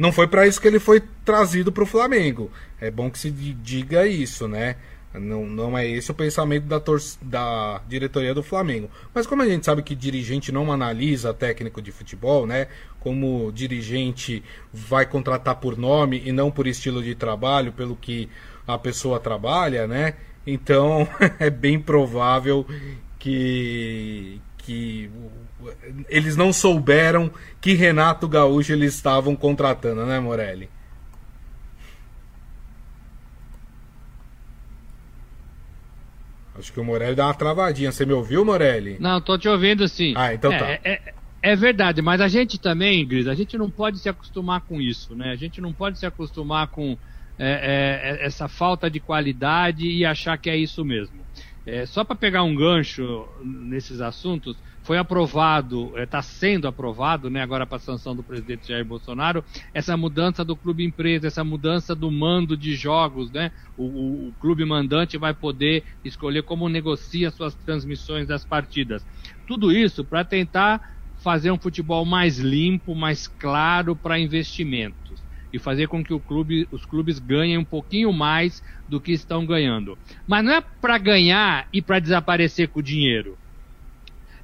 não 0.00 0.10
foi 0.10 0.26
para 0.26 0.46
isso 0.46 0.58
que 0.58 0.66
ele 0.66 0.78
foi 0.78 1.02
trazido 1.26 1.70
para 1.70 1.82
o 1.82 1.86
Flamengo. 1.86 2.50
É 2.80 2.90
bom 2.90 3.10
que 3.10 3.18
se 3.18 3.30
diga 3.30 4.06
isso, 4.06 4.48
né? 4.48 4.76
Não, 5.12 5.44
não 5.44 5.76
é 5.76 5.86
esse 5.86 6.10
o 6.10 6.14
pensamento 6.14 6.66
da, 6.66 6.80
da 7.22 7.82
diretoria 7.88 8.32
do 8.32 8.44
Flamengo. 8.44 8.88
Mas 9.12 9.26
como 9.26 9.42
a 9.42 9.48
gente 9.48 9.66
sabe 9.66 9.82
que 9.82 9.94
dirigente 9.94 10.52
não 10.52 10.70
analisa 10.72 11.34
técnico 11.34 11.82
de 11.82 11.90
futebol, 11.90 12.46
né? 12.46 12.68
Como 13.00 13.50
dirigente 13.50 14.42
vai 14.72 15.04
contratar 15.04 15.56
por 15.56 15.76
nome 15.76 16.22
e 16.24 16.30
não 16.30 16.50
por 16.50 16.66
estilo 16.66 17.02
de 17.02 17.16
trabalho, 17.16 17.72
pelo 17.72 17.96
que 17.96 18.28
a 18.66 18.78
pessoa 18.78 19.18
trabalha, 19.18 19.86
né? 19.86 20.14
Então 20.46 21.08
é 21.40 21.50
bem 21.50 21.80
provável 21.80 22.64
que, 23.18 24.40
que 24.58 25.10
eles 26.08 26.36
não 26.36 26.52
souberam 26.52 27.32
que 27.60 27.74
Renato 27.74 28.28
Gaúcho 28.28 28.72
eles 28.72 28.94
estavam 28.94 29.34
contratando, 29.34 30.06
né, 30.06 30.20
Morelli? 30.20 30.68
Acho 36.60 36.72
que 36.72 36.80
o 36.80 36.84
Morelli 36.84 37.16
dá 37.16 37.26
uma 37.26 37.34
travadinha. 37.34 37.90
Você 37.90 38.06
me 38.06 38.12
ouviu, 38.12 38.44
Morelli? 38.44 38.98
Não, 39.00 39.20
tô 39.20 39.36
te 39.36 39.48
ouvindo 39.48 39.88
sim. 39.88 40.14
Ah, 40.16 40.32
então 40.32 40.50
tá. 40.50 40.70
É, 40.70 40.80
é, 40.84 41.00
é 41.42 41.56
verdade, 41.56 42.02
mas 42.02 42.20
a 42.20 42.28
gente 42.28 42.58
também, 42.58 43.06
Gris, 43.06 43.26
a 43.26 43.34
gente 43.34 43.56
não 43.56 43.70
pode 43.70 43.98
se 43.98 44.08
acostumar 44.08 44.60
com 44.60 44.80
isso, 44.80 45.16
né? 45.16 45.30
A 45.30 45.36
gente 45.36 45.60
não 45.60 45.72
pode 45.72 45.98
se 45.98 46.06
acostumar 46.06 46.68
com 46.68 46.96
é, 47.38 48.18
é, 48.20 48.26
essa 48.26 48.46
falta 48.46 48.90
de 48.90 49.00
qualidade 49.00 49.86
e 49.86 50.04
achar 50.04 50.36
que 50.36 50.50
é 50.50 50.56
isso 50.56 50.84
mesmo. 50.84 51.26
É, 51.64 51.86
só 51.86 52.04
para 52.04 52.14
pegar 52.14 52.42
um 52.42 52.54
gancho 52.54 53.26
nesses 53.42 54.02
assuntos, 54.02 54.58
foi 54.90 54.98
aprovado, 54.98 55.96
está 55.96 56.18
é, 56.18 56.22
sendo 56.22 56.66
aprovado, 56.66 57.30
né, 57.30 57.40
agora 57.40 57.64
para 57.64 57.78
sanção 57.78 58.16
do 58.16 58.24
presidente 58.24 58.66
Jair 58.66 58.84
Bolsonaro, 58.84 59.44
essa 59.72 59.96
mudança 59.96 60.44
do 60.44 60.56
clube 60.56 60.84
empresa, 60.84 61.28
essa 61.28 61.44
mudança 61.44 61.94
do 61.94 62.10
mando 62.10 62.56
de 62.56 62.74
jogos, 62.74 63.30
né? 63.30 63.52
O, 63.76 63.84
o, 63.84 64.28
o 64.30 64.32
clube 64.40 64.64
mandante 64.64 65.16
vai 65.16 65.32
poder 65.32 65.84
escolher 66.04 66.42
como 66.42 66.68
negocia 66.68 67.30
suas 67.30 67.54
transmissões 67.54 68.26
das 68.26 68.44
partidas. 68.44 69.06
Tudo 69.46 69.70
isso 69.70 70.04
para 70.04 70.24
tentar 70.24 70.80
fazer 71.22 71.52
um 71.52 71.58
futebol 71.58 72.04
mais 72.04 72.40
limpo, 72.40 72.92
mais 72.92 73.28
claro 73.28 73.94
para 73.94 74.18
investimentos 74.18 75.22
e 75.52 75.58
fazer 75.60 75.86
com 75.86 76.02
que 76.02 76.18
clube, 76.18 76.66
os 76.72 76.84
clubes 76.84 77.20
ganhem 77.20 77.58
um 77.58 77.64
pouquinho 77.64 78.12
mais 78.12 78.60
do 78.88 79.00
que 79.00 79.12
estão 79.12 79.46
ganhando. 79.46 79.96
Mas 80.26 80.44
não 80.44 80.52
é 80.52 80.60
para 80.60 80.98
ganhar 80.98 81.68
e 81.72 81.80
para 81.80 82.00
desaparecer 82.00 82.68
com 82.68 82.80
o 82.80 82.82
dinheiro. 82.82 83.38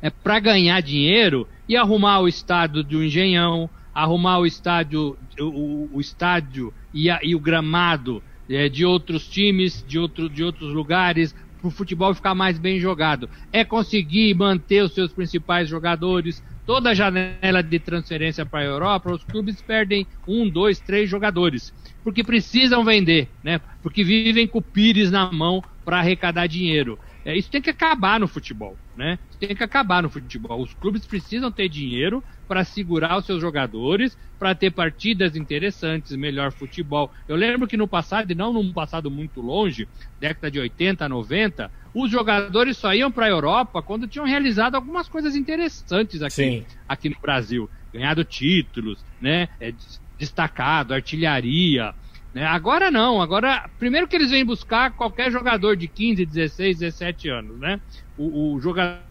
É 0.01 0.11
para 0.11 0.39
ganhar 0.39 0.81
dinheiro 0.81 1.49
e 1.69 1.77
arrumar 1.77 2.21
o 2.21 2.29
estádio 2.29 2.83
do 2.83 3.03
Engenhão, 3.03 3.69
arrumar 3.95 4.39
o 4.39 4.47
estádio, 4.47 5.17
o, 5.41 5.89
o 5.93 6.01
estádio 6.01 6.73
e, 6.93 7.09
a, 7.09 7.19
e, 7.23 7.35
o 7.35 7.41
gramado 7.41 8.23
é, 8.49 8.69
de 8.69 8.85
outros 8.85 9.27
times, 9.27 9.85
de, 9.87 9.99
outro, 9.99 10.29
de 10.29 10.45
outros 10.45 10.73
lugares, 10.73 11.35
para 11.59 11.69
o 11.69 11.71
futebol 11.71 12.15
ficar 12.15 12.35
mais 12.35 12.59
bem 12.59 12.79
jogado. 12.79 13.29
É 13.53 13.65
conseguir 13.65 14.35
manter 14.35 14.83
os 14.83 14.93
seus 14.93 15.13
principais 15.13 15.69
jogadores, 15.69 16.43
toda 16.67 16.91
a 16.91 16.95
janela 16.95 17.63
de 17.63 17.79
transferência 17.79 18.45
para 18.45 18.61
a 18.61 18.65
Europa, 18.65 19.13
os 19.13 19.25
clubes 19.25 19.63
perdem 19.63 20.07
um, 20.27 20.49
dois, 20.49 20.79
três 20.79 21.09
jogadores, 21.09 21.73
porque 22.05 22.23
precisam 22.23 22.85
vender, 22.85 23.29
né? 23.43 23.61
Porque 23.83 24.05
vivem 24.05 24.47
com 24.47 24.59
o 24.59 24.63
pires 24.63 25.11
na 25.11 25.31
mão 25.33 25.63
para 25.85 25.99
arrecadar 25.99 26.47
dinheiro. 26.47 26.99
É, 27.27 27.37
isso 27.37 27.51
tem 27.51 27.61
que 27.61 27.71
acabar 27.71 28.21
no 28.21 28.29
futebol, 28.29 28.77
né? 28.97 29.19
Isso 29.29 29.41
tem 29.41 29.57
que 29.57 29.65
acabar 29.65 30.01
no 30.01 30.09
futebol. 30.09 30.63
Os 30.63 30.73
clubes 30.75 31.05
precisam 31.05 31.51
ter 31.51 31.69
dinheiro 31.69 32.23
para 32.47 32.63
segurar 32.63 33.19
os 33.19 33.27
seus 33.27 33.41
jogadores, 33.41 34.17
para 34.39 34.55
ter 34.55 34.71
partidas 34.71 35.35
interessantes, 35.35 36.15
melhor 36.15 36.53
futebol. 36.53 37.13
Eu 37.27 37.35
lembro 37.35 37.67
que 37.67 37.77
no 37.77 37.89
passado, 37.89 38.31
e 38.31 38.35
não 38.37 38.53
num 38.53 38.73
passado 38.73 39.11
muito 39.11 39.41
longe, 39.41 39.89
década 40.21 40.53
de 40.53 40.61
80, 40.61 41.09
90, 41.09 41.69
os 41.93 42.09
jogadores 42.09 42.77
só 42.77 42.95
iam 42.95 43.11
para 43.11 43.27
a 43.27 43.31
Europa 43.31 43.83
quando 43.83 44.07
tinham 44.07 44.25
realizado 44.25 44.77
algumas 44.77 45.09
coisas 45.09 45.35
interessantes 45.35 46.23
aqui, 46.23 46.65
aqui 46.89 47.09
no 47.09 47.17
Brasil. 47.21 47.69
Ganhado 47.93 48.23
títulos, 48.23 49.05
né? 49.21 49.49
É, 49.59 49.75
destacado, 50.17 50.95
artilharia, 50.95 51.93
né? 52.37 52.45
Agora 52.45 52.91
não, 52.91 53.23
agora, 53.23 53.67
primeiro 53.79 54.07
que 54.07 54.15
eles 54.15 54.31
vêm 54.31 54.45
buscar 54.45 54.95
qualquer 54.95 55.33
jogador 55.33 55.75
de 55.75 55.89
15, 55.89 56.27
16, 56.27 56.81
17 56.81 57.31
anos, 57.31 57.59
né? 57.59 57.81
O, 58.15 58.53
o 58.57 58.61
jogador 58.61 59.03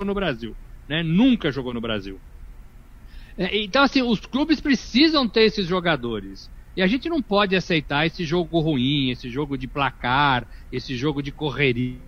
no 0.00 0.12
Brasil, 0.12 0.56
né? 0.88 1.04
Nunca 1.04 1.52
jogou 1.52 1.72
no 1.72 1.80
Brasil. 1.80 2.20
É, 3.38 3.56
então, 3.56 3.84
assim, 3.84 4.02
os 4.02 4.18
clubes 4.18 4.60
precisam 4.60 5.28
ter 5.28 5.42
esses 5.42 5.64
jogadores. 5.64 6.50
E 6.76 6.82
a 6.82 6.88
gente 6.88 7.08
não 7.08 7.22
pode 7.22 7.54
aceitar 7.54 8.04
esse 8.04 8.24
jogo 8.24 8.58
ruim, 8.58 9.10
esse 9.10 9.30
jogo 9.30 9.56
de 9.56 9.68
placar, 9.68 10.44
esse 10.72 10.96
jogo 10.96 11.22
de 11.22 11.30
correria. 11.30 12.00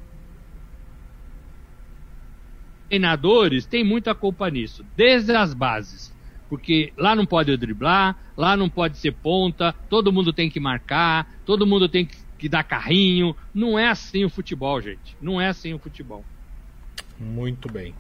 Treinadores 2.88 3.64
têm 3.64 3.85
muita 3.85 4.12
culpa 4.12 4.50
nisso, 4.50 4.85
desde 4.96 5.37
as 5.37 5.54
bases 5.54 6.17
porque 6.48 6.92
lá 6.96 7.14
não 7.14 7.26
pode 7.26 7.56
driblar, 7.56 8.16
lá 8.37 8.56
não 8.56 8.68
pode 8.68 8.98
ser 8.98 9.12
ponta, 9.12 9.74
todo 9.88 10.12
mundo 10.12 10.32
tem 10.32 10.48
que 10.48 10.58
marcar, 10.58 11.28
todo 11.44 11.66
mundo 11.66 11.88
tem 11.88 12.08
que, 12.38 12.48
dar 12.48 12.62
carrinho. 12.62 13.34
Não 13.52 13.78
é 13.78 13.88
assim 13.88 14.24
o 14.24 14.30
futebol, 14.30 14.80
gente. 14.80 15.16
Não 15.20 15.40
é 15.40 15.48
assim 15.48 15.74
o 15.74 15.78
futebol. 15.78 16.24
Muito 17.18 17.70
bem. 17.70 17.94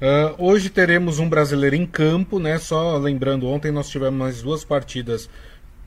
Uh, 0.00 0.34
hoje 0.38 0.68
teremos 0.68 1.18
um 1.18 1.28
brasileiro 1.28 1.74
em 1.74 1.86
campo, 1.86 2.38
né? 2.38 2.58
Só 2.58 2.98
lembrando, 2.98 3.46
ontem 3.48 3.72
nós 3.72 3.88
tivemos 3.88 4.18
mais 4.18 4.42
duas 4.42 4.62
partidas 4.62 5.28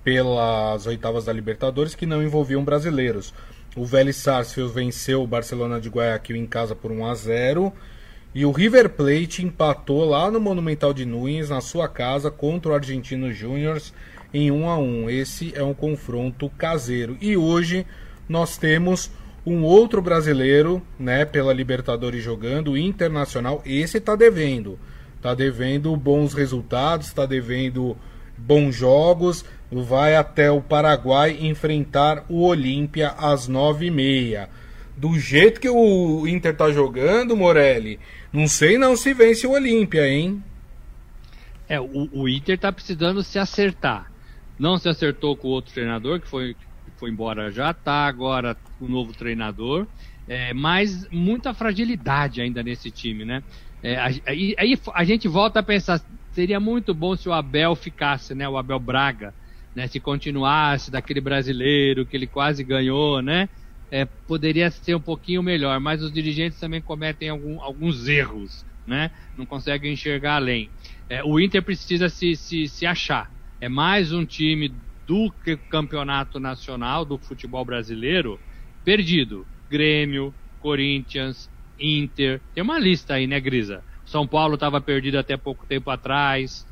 pelas 0.04 0.88
oitavas 0.88 1.26
da 1.26 1.34
Libertadores 1.34 1.94
que 1.94 2.08
não 2.08 2.24
envolviam 2.24 2.64
brasileiros. 2.64 3.34
O 3.76 3.86
Vélez 3.86 4.18
Sarsfield 4.18 4.74
venceu 4.74 5.22
o 5.22 5.28
Barcelona 5.28 5.80
de 5.80 5.90
Guayaquil 5.90 6.36
em 6.36 6.46
casa 6.46 6.76
por 6.76 6.92
1 6.92 7.06
a 7.06 7.16
0 7.16 7.74
e 8.34 8.46
o 8.46 8.52
River 8.52 8.90
Plate 8.90 9.44
empatou 9.44 10.06
lá 10.06 10.32
no 10.32 10.40
Monumental 10.40 10.94
de 10.94 11.06
Nunes, 11.06 11.50
na 11.50 11.60
sua 11.60 11.90
casa, 11.90 12.32
contra 12.32 12.72
o 12.72 12.76
Argentino 12.76 13.32
Júnior 13.34 13.82
em 14.34 14.50
1 14.50 14.70
a 14.70 14.78
1 14.78 15.10
Esse 15.10 15.54
é 15.54 15.64
um 15.64 15.74
confronto 15.74 16.50
caseiro. 16.58 17.18
E 17.20 17.36
hoje 17.36 17.86
nós 18.30 18.58
temos 18.58 19.12
um 19.46 19.64
outro 19.64 20.02
brasileiro, 20.02 20.82
né, 20.98 21.26
pela 21.26 21.52
Libertadores 21.52 22.24
jogando, 22.24 22.78
Internacional. 22.78 23.62
Esse 23.66 23.98
está 23.98 24.16
devendo. 24.16 24.80
Está 25.18 25.34
devendo 25.34 25.96
bons 25.98 26.34
resultados, 26.34 27.08
está 27.08 27.26
devendo 27.26 27.98
bons 28.38 28.74
jogos. 28.74 29.44
Vai 29.70 30.16
até 30.16 30.50
o 30.50 30.62
Paraguai 30.62 31.38
enfrentar 31.42 32.26
o 32.30 32.46
Olímpia 32.46 33.10
às 33.18 33.48
nove 33.48 33.88
e 33.88 33.92
meia. 33.92 34.50
Do 35.02 35.18
jeito 35.18 35.60
que 35.60 35.68
o 35.68 36.28
Inter 36.28 36.52
está 36.52 36.72
jogando, 36.72 37.36
Morelli, 37.36 38.00
não 38.32 38.48
sei 38.48 38.78
não 38.78 38.96
se 38.96 39.16
vence 39.16 39.48
o 39.48 39.54
Olímpia, 39.54 40.08
hein? 40.08 40.44
É, 41.68 41.82
o, 41.82 42.08
o 42.14 42.30
Inter 42.30 42.56
tá 42.56 42.72
precisando 42.72 43.24
se 43.24 43.40
acertar. 43.40 44.12
Não 44.60 44.78
se 44.78 44.88
acertou 44.88 45.36
com 45.36 45.48
o 45.48 45.52
outro 45.52 45.74
treinador, 45.74 46.20
que 46.20 46.28
foi, 46.28 46.56
foi 46.98 47.10
embora 47.10 47.50
já, 47.50 47.74
tá 47.74 48.06
agora 48.06 48.56
com 48.78 48.86
o 48.86 48.88
novo 48.88 49.12
treinador. 49.12 49.88
É, 50.28 50.54
mas 50.54 51.10
muita 51.10 51.52
fragilidade 51.52 52.40
ainda 52.40 52.62
nesse 52.62 52.92
time, 52.92 53.26
né? 53.26 53.42
É, 53.82 53.98
aí 54.28 54.56
a 54.94 55.04
gente 55.04 55.28
volta 55.28 55.62
a 55.62 55.64
pensar, 55.64 56.00
seria 56.32 56.60
muito 56.60 56.94
bom 56.94 57.16
se 57.16 57.28
o 57.28 57.34
Abel 57.34 57.76
ficasse, 57.76 58.36
né? 58.36 58.48
O 58.48 58.56
Abel 58.56 58.78
Braga, 58.80 59.34
né? 59.76 59.88
Se 59.88 60.00
continuasse 60.00 60.92
daquele 60.92 61.22
brasileiro 61.22 62.06
que 62.06 62.16
ele 62.16 62.28
quase 62.28 62.64
ganhou, 62.64 63.20
né? 63.20 63.50
É, 63.92 64.06
poderia 64.06 64.72
ser 64.72 64.96
um 64.96 65.02
pouquinho 65.02 65.44
melhor, 65.44 65.78
mas 65.82 66.02
os 66.02 66.14
dirigentes 66.14 66.58
também 66.58 66.82
cometem 66.82 67.28
algum, 67.28 67.62
alguns 67.62 68.08
erros, 68.08 68.66
né? 68.88 69.12
Não 69.38 69.46
conseguem 69.46 69.92
enxergar 69.92 70.36
além. 70.36 70.72
É, 71.10 71.22
o 71.26 71.38
Inter 71.38 71.62
precisa 71.62 72.08
se, 72.08 72.38
se, 72.38 72.70
se 72.70 72.86
achar. 72.86 73.30
É 73.60 73.68
mais 73.68 74.14
um 74.14 74.26
time 74.26 74.74
do 75.06 75.30
campeonato 75.70 76.40
nacional 76.40 77.04
do 77.04 77.18
futebol 77.18 77.66
brasileiro 77.66 78.40
perdido. 78.84 79.46
Grêmio, 79.70 80.34
Corinthians, 80.58 81.50
Inter. 81.78 82.42
Tem 82.54 82.64
uma 82.64 82.80
lista 82.80 83.16
aí, 83.16 83.28
né, 83.28 83.40
Grisa? 83.42 83.84
São 84.06 84.26
Paulo 84.26 84.56
estava 84.56 84.80
perdido 84.80 85.18
até 85.20 85.36
pouco 85.36 85.66
tempo 85.68 85.90
atrás. 85.90 86.66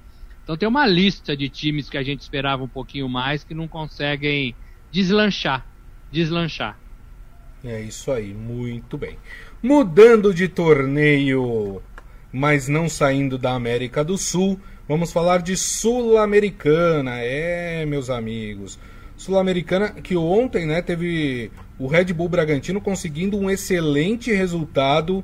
Então 0.43 0.55
tem 0.55 0.67
uma 0.67 0.87
lista 0.87 1.35
de 1.35 1.49
times 1.49 1.89
que 1.89 1.97
a 1.97 2.03
gente 2.03 2.21
esperava 2.21 2.63
um 2.63 2.67
pouquinho 2.67 3.09
mais 3.09 3.43
que 3.43 3.53
não 3.53 3.67
conseguem 3.67 4.55
deslanchar. 4.89 5.67
Deslanchar. 6.11 6.79
É 7.63 7.81
isso 7.81 8.11
aí, 8.11 8.33
muito 8.33 8.97
bem. 8.97 9.17
Mudando 9.61 10.33
de 10.33 10.47
torneio, 10.47 11.81
mas 12.31 12.69
não 12.69 12.87
saindo 12.87 13.37
da 13.37 13.51
América 13.53 14.03
do 14.03 14.17
Sul, 14.17 14.57
vamos 14.87 15.11
falar 15.11 15.41
de 15.41 15.57
Sul-Americana. 15.57 17.17
É, 17.19 17.85
meus 17.85 18.09
amigos. 18.09 18.79
Sul-Americana 19.17 19.89
que 19.89 20.15
ontem, 20.15 20.65
né, 20.65 20.81
teve 20.81 21.51
o 21.77 21.87
Red 21.87 22.13
Bull 22.13 22.29
Bragantino 22.29 22.79
conseguindo 22.79 23.37
um 23.37 23.49
excelente 23.49 24.31
resultado 24.31 25.23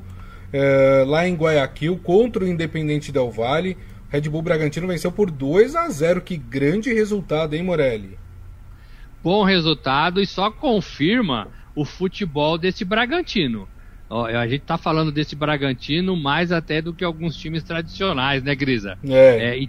é, 0.52 1.06
lá 1.08 1.26
em 1.26 1.36
Guayaquil 1.36 1.98
contra 2.04 2.43
o 2.43 2.48
Independente 2.48 3.13
Del 3.13 3.32
Valle. 3.32 3.78
Red 4.10 4.30
Bull 4.30 4.41
Bragantino 4.41 4.88
venceu 4.88 5.12
por 5.12 5.32
2 5.32 5.76
a 5.76 5.89
0 5.89 6.21
Que 6.21 6.36
grande 6.36 6.93
resultado, 6.93 7.56
hein, 7.56 7.63
Morelli? 7.63 8.17
Bom 9.24 9.45
resultado 9.45 10.21
e 10.21 10.28
só 10.28 10.52
confirma 10.52 11.48
o 11.75 11.83
futebol 11.83 12.57
desse 12.57 12.85
Bragantino. 12.85 13.67
Ó, 14.09 14.25
a 14.25 14.47
gente 14.47 14.61
tá 14.61 14.77
falando 14.77 15.11
desse 15.11 15.35
Bragantino 15.35 16.15
mais 16.15 16.51
até 16.51 16.81
do 16.81 16.93
que 16.93 17.03
alguns 17.03 17.35
times 17.35 17.63
tradicionais, 17.63 18.43
né, 18.43 18.55
Grisa? 18.55 18.97
É. 19.03 19.63
é 19.63 19.67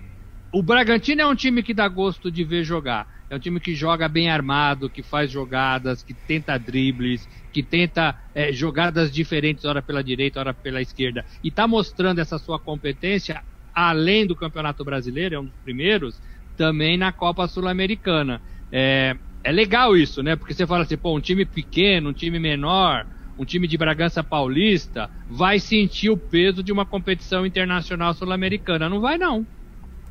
o 0.52 0.62
Bragantino 0.62 1.20
é 1.20 1.26
um 1.26 1.34
time 1.34 1.62
que 1.62 1.74
dá 1.74 1.88
gosto 1.88 2.30
de 2.30 2.44
ver 2.44 2.64
jogar. 2.64 3.06
É 3.28 3.36
um 3.36 3.38
time 3.38 3.58
que 3.58 3.74
joga 3.74 4.08
bem 4.08 4.30
armado, 4.30 4.88
que 4.88 5.02
faz 5.02 5.30
jogadas, 5.30 6.02
que 6.02 6.14
tenta 6.14 6.56
dribles, 6.58 7.28
que 7.52 7.62
tenta 7.62 8.16
é, 8.34 8.52
jogadas 8.52 9.10
diferentes, 9.10 9.64
ora 9.64 9.82
pela 9.82 10.02
direita, 10.02 10.38
ora 10.38 10.54
pela 10.54 10.80
esquerda. 10.80 11.24
E 11.42 11.48
está 11.48 11.66
mostrando 11.66 12.20
essa 12.20 12.38
sua 12.38 12.58
competência, 12.58 13.42
além 13.74 14.26
do 14.26 14.36
Campeonato 14.36 14.84
Brasileiro, 14.84 15.34
é 15.34 15.40
um 15.40 15.44
dos 15.44 15.58
primeiros, 15.64 16.20
também 16.56 16.96
na 16.96 17.12
Copa 17.12 17.48
Sul-Americana. 17.48 18.40
É, 18.70 19.16
é 19.46 19.52
legal 19.52 19.96
isso, 19.96 20.24
né? 20.24 20.34
Porque 20.34 20.52
você 20.52 20.66
fala 20.66 20.82
assim, 20.82 20.96
pô, 20.96 21.16
um 21.16 21.20
time 21.20 21.44
pequeno, 21.44 22.10
um 22.10 22.12
time 22.12 22.36
menor, 22.36 23.06
um 23.38 23.44
time 23.44 23.68
de 23.68 23.78
Bragança 23.78 24.24
Paulista 24.24 25.08
vai 25.30 25.60
sentir 25.60 26.10
o 26.10 26.16
peso 26.16 26.64
de 26.64 26.72
uma 26.72 26.84
competição 26.84 27.46
internacional 27.46 28.12
sul-americana. 28.12 28.88
Não 28.88 29.00
vai 29.00 29.16
não, 29.16 29.46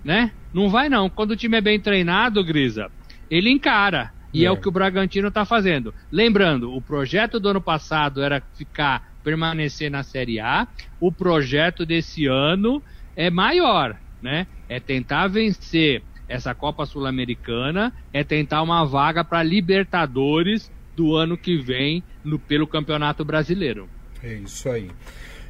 né? 0.02 0.32
Não 0.54 0.70
vai 0.70 0.88
não. 0.88 1.10
Quando 1.10 1.32
o 1.32 1.36
time 1.36 1.58
é 1.58 1.62
bem 1.62 1.78
treinado, 1.78 2.46
Grisa, 2.46 2.90
ele 3.30 3.50
encara. 3.50 4.10
E 4.34 4.46
é, 4.46 4.48
é 4.48 4.52
o 4.52 4.56
que 4.56 4.70
o 4.70 4.72
Bragantino 4.72 5.28
está 5.28 5.44
fazendo. 5.44 5.94
Lembrando, 6.10 6.74
o 6.74 6.82
projeto 6.82 7.38
do 7.38 7.50
ano 7.50 7.62
passado 7.62 8.24
era 8.24 8.42
ficar, 8.58 9.04
permanecer 9.22 9.92
na 9.92 10.02
Série 10.02 10.40
A. 10.40 10.66
O 10.98 11.12
projeto 11.12 11.86
desse 11.86 12.26
ano 12.26 12.82
é 13.18 13.30
maior, 13.30 14.00
né? 14.22 14.48
É 14.70 14.80
tentar 14.80 15.28
vencer 15.28 16.04
essa 16.28 16.54
Copa 16.54 16.86
Sul-Americana, 16.86 17.94
é 18.12 18.24
tentar 18.24 18.62
uma 18.62 18.86
vaga 18.86 19.24
para 19.24 19.44
Libertadores 19.44 20.72
do 20.96 21.16
ano 21.16 21.38
que 21.38 21.58
vem 21.58 22.04
no, 22.24 22.40
pelo 22.40 22.68
Campeonato 22.68 23.24
Brasileiro. 23.24 23.88
É 24.24 24.34
isso 24.34 24.70
aí. 24.70 24.90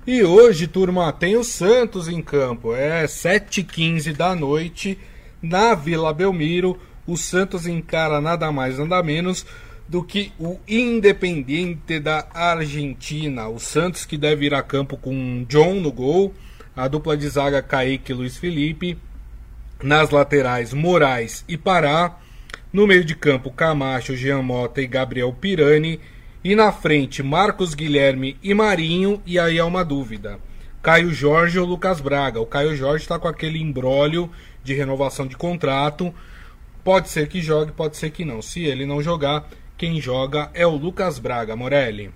E 0.06 0.24
hoje, 0.24 0.68
turma, 0.68 1.12
tem 1.12 1.36
o 1.36 1.44
Santos 1.44 2.08
em 2.08 2.22
campo. 2.22 2.76
É 2.76 3.06
7h15 3.06 4.16
da 4.16 4.36
noite 4.36 4.98
na 5.42 5.74
Vila 5.76 6.14
Belmiro 6.14 6.80
o 7.08 7.16
Santos 7.16 7.68
encara 7.68 8.20
nada 8.20 8.52
mais 8.52 8.80
nada 8.80 9.02
menos 9.04 9.46
do 9.88 10.04
que 10.04 10.32
o 10.40 10.58
Independiente 10.68 12.00
da 12.00 12.28
Argentina. 12.34 13.48
O 13.48 13.60
Santos 13.60 14.06
que 14.06 14.18
deve 14.18 14.48
ir 14.48 14.54
a 14.56 14.64
campo 14.64 14.98
com 14.98 15.46
John 15.48 15.76
no 15.76 15.92
gol, 15.92 16.34
a 16.76 16.88
dupla 16.88 17.16
de 17.16 17.30
zaga 17.30 17.62
Kaique 17.62 18.12
e 18.12 18.16
Luiz 18.16 18.38
Felipe, 18.38 18.98
nas 19.84 20.10
laterais 20.10 20.74
Moraes 20.74 21.44
e 21.48 21.58
Pará, 21.58 22.18
no 22.72 22.88
meio 22.88 23.06
de 23.06 23.16
campo 23.16 23.52
Camacho, 23.52 24.16
Jean 24.16 24.42
Mota 24.42 24.82
e 24.82 24.88
Gabriel 24.88 25.34
Pirani, 25.34 26.00
e 26.44 26.56
na 26.56 26.72
frente 26.72 27.24
Marcos 27.24 27.74
Guilherme 27.74 28.38
e 28.42 28.54
Marinho, 28.54 29.22
e 29.26 29.40
aí 29.40 29.58
é 29.58 29.64
uma 29.64 29.84
dúvida. 29.84 30.40
Caio 30.82 31.12
Jorge 31.12 31.58
ou 31.58 31.66
Lucas 31.66 32.00
Braga? 32.00 32.40
O 32.40 32.46
Caio 32.46 32.76
Jorge 32.76 33.04
está 33.04 33.18
com 33.18 33.28
aquele 33.28 33.60
embrólio 33.60 34.30
de 34.64 34.74
renovação 34.74 35.26
de 35.26 35.36
contrato 35.36 36.14
Pode 36.86 37.10
ser 37.10 37.28
que 37.28 37.42
jogue, 37.42 37.72
pode 37.72 37.98
ser 37.98 38.12
que 38.12 38.24
não. 38.24 38.44
Se 38.44 38.64
ele 38.64 38.86
não 38.86 39.02
jogar, 39.02 39.50
quem 39.76 40.00
joga 40.00 40.52
é 40.54 40.68
o 40.68 40.76
Lucas 40.76 41.18
Braga, 41.18 41.56
Morelli. 41.56 42.12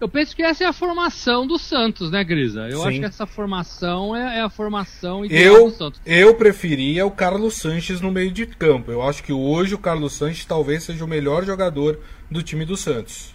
Eu 0.00 0.08
penso 0.08 0.34
que 0.34 0.42
essa 0.42 0.62
é 0.62 0.66
a 0.66 0.72
formação 0.72 1.44
do 1.44 1.58
Santos, 1.58 2.10
né, 2.10 2.22
Grisa? 2.22 2.68
Eu 2.68 2.82
Sim. 2.82 2.88
acho 2.88 2.98
que 3.00 3.04
essa 3.04 3.26
formação 3.26 4.14
é, 4.14 4.38
é 4.38 4.40
a 4.42 4.48
formação 4.48 5.24
ideal 5.24 5.56
eu, 5.56 5.64
do 5.64 5.70
Santos. 5.72 6.00
Eu 6.06 6.34
preferia 6.36 7.04
o 7.04 7.10
Carlos 7.10 7.54
Sanches 7.54 8.00
no 8.00 8.12
meio 8.12 8.30
de 8.30 8.46
campo. 8.46 8.92
Eu 8.92 9.02
acho 9.02 9.24
que 9.24 9.32
hoje 9.32 9.74
o 9.74 9.78
Carlos 9.78 10.12
Sanches 10.12 10.44
talvez 10.44 10.84
seja 10.84 11.04
o 11.04 11.08
melhor 11.08 11.44
jogador 11.44 11.98
do 12.30 12.42
time 12.42 12.64
do 12.64 12.76
Santos. 12.76 13.34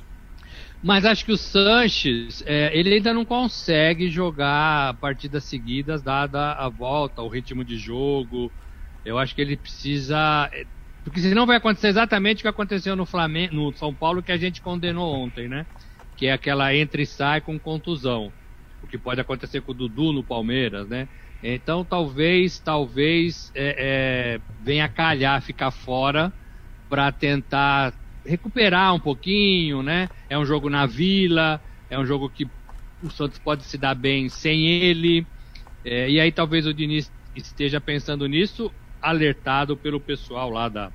Mas 0.81 1.05
acho 1.05 1.25
que 1.25 1.31
o 1.33 1.37
Sanches, 1.37 2.43
é, 2.45 2.77
ele 2.77 2.93
ainda 2.93 3.13
não 3.13 3.25
consegue 3.25 4.09
jogar 4.09 4.93
partidas 4.95 5.43
seguidas, 5.43 6.01
dada 6.01 6.53
a 6.53 6.69
volta, 6.69 7.21
o 7.21 7.27
ritmo 7.27 7.63
de 7.63 7.77
jogo, 7.77 8.51
eu 9.05 9.17
acho 9.17 9.35
que 9.35 9.41
ele 9.41 9.57
precisa. 9.57 10.49
Porque 11.03 11.19
senão 11.19 11.45
vai 11.45 11.57
acontecer 11.57 11.87
exatamente 11.87 12.39
o 12.39 12.41
que 12.41 12.47
aconteceu 12.47 12.95
no 12.95 13.05
Flamengo, 13.05 13.53
no 13.53 13.73
São 13.73 13.93
Paulo 13.93 14.23
que 14.23 14.31
a 14.31 14.37
gente 14.37 14.61
condenou 14.61 15.13
ontem, 15.13 15.49
né? 15.49 15.65
Que 16.23 16.27
é 16.27 16.31
aquela 16.31 16.73
entra 16.73 17.01
e 17.01 17.05
sai 17.05 17.41
com 17.41 17.59
contusão. 17.59 18.31
O 18.81 18.87
que 18.87 18.97
pode 18.97 19.19
acontecer 19.19 19.59
com 19.59 19.73
o 19.73 19.75
Dudu 19.75 20.13
no 20.13 20.23
Palmeiras, 20.23 20.87
né? 20.87 21.09
Então 21.43 21.83
talvez, 21.83 22.61
talvez 22.61 23.51
é, 23.53 23.75
é, 23.77 24.41
venha 24.61 24.87
calhar 24.87 25.41
ficar 25.41 25.69
fora 25.69 26.31
para 26.87 27.11
tentar 27.11 27.93
recuperar 28.25 28.95
um 28.95 29.01
pouquinho, 29.01 29.83
né? 29.83 30.09
É 30.29 30.39
um 30.39 30.45
jogo 30.45 30.69
na 30.69 30.85
Vila, 30.85 31.61
é 31.89 31.99
um 31.99 32.05
jogo 32.05 32.29
que 32.29 32.47
o 33.01 33.09
Santos 33.09 33.37
pode 33.37 33.65
se 33.65 33.77
dar 33.77 33.93
bem 33.93 34.29
sem 34.29 34.65
ele. 34.65 35.27
É, 35.83 36.09
e 36.09 36.21
aí 36.21 36.31
talvez 36.31 36.65
o 36.65 36.73
Diniz 36.73 37.11
esteja 37.35 37.81
pensando 37.81 38.25
nisso 38.27 38.73
alertado 39.01 39.75
pelo 39.75 39.99
pessoal 39.99 40.49
lá 40.49 40.69
da, 40.69 40.89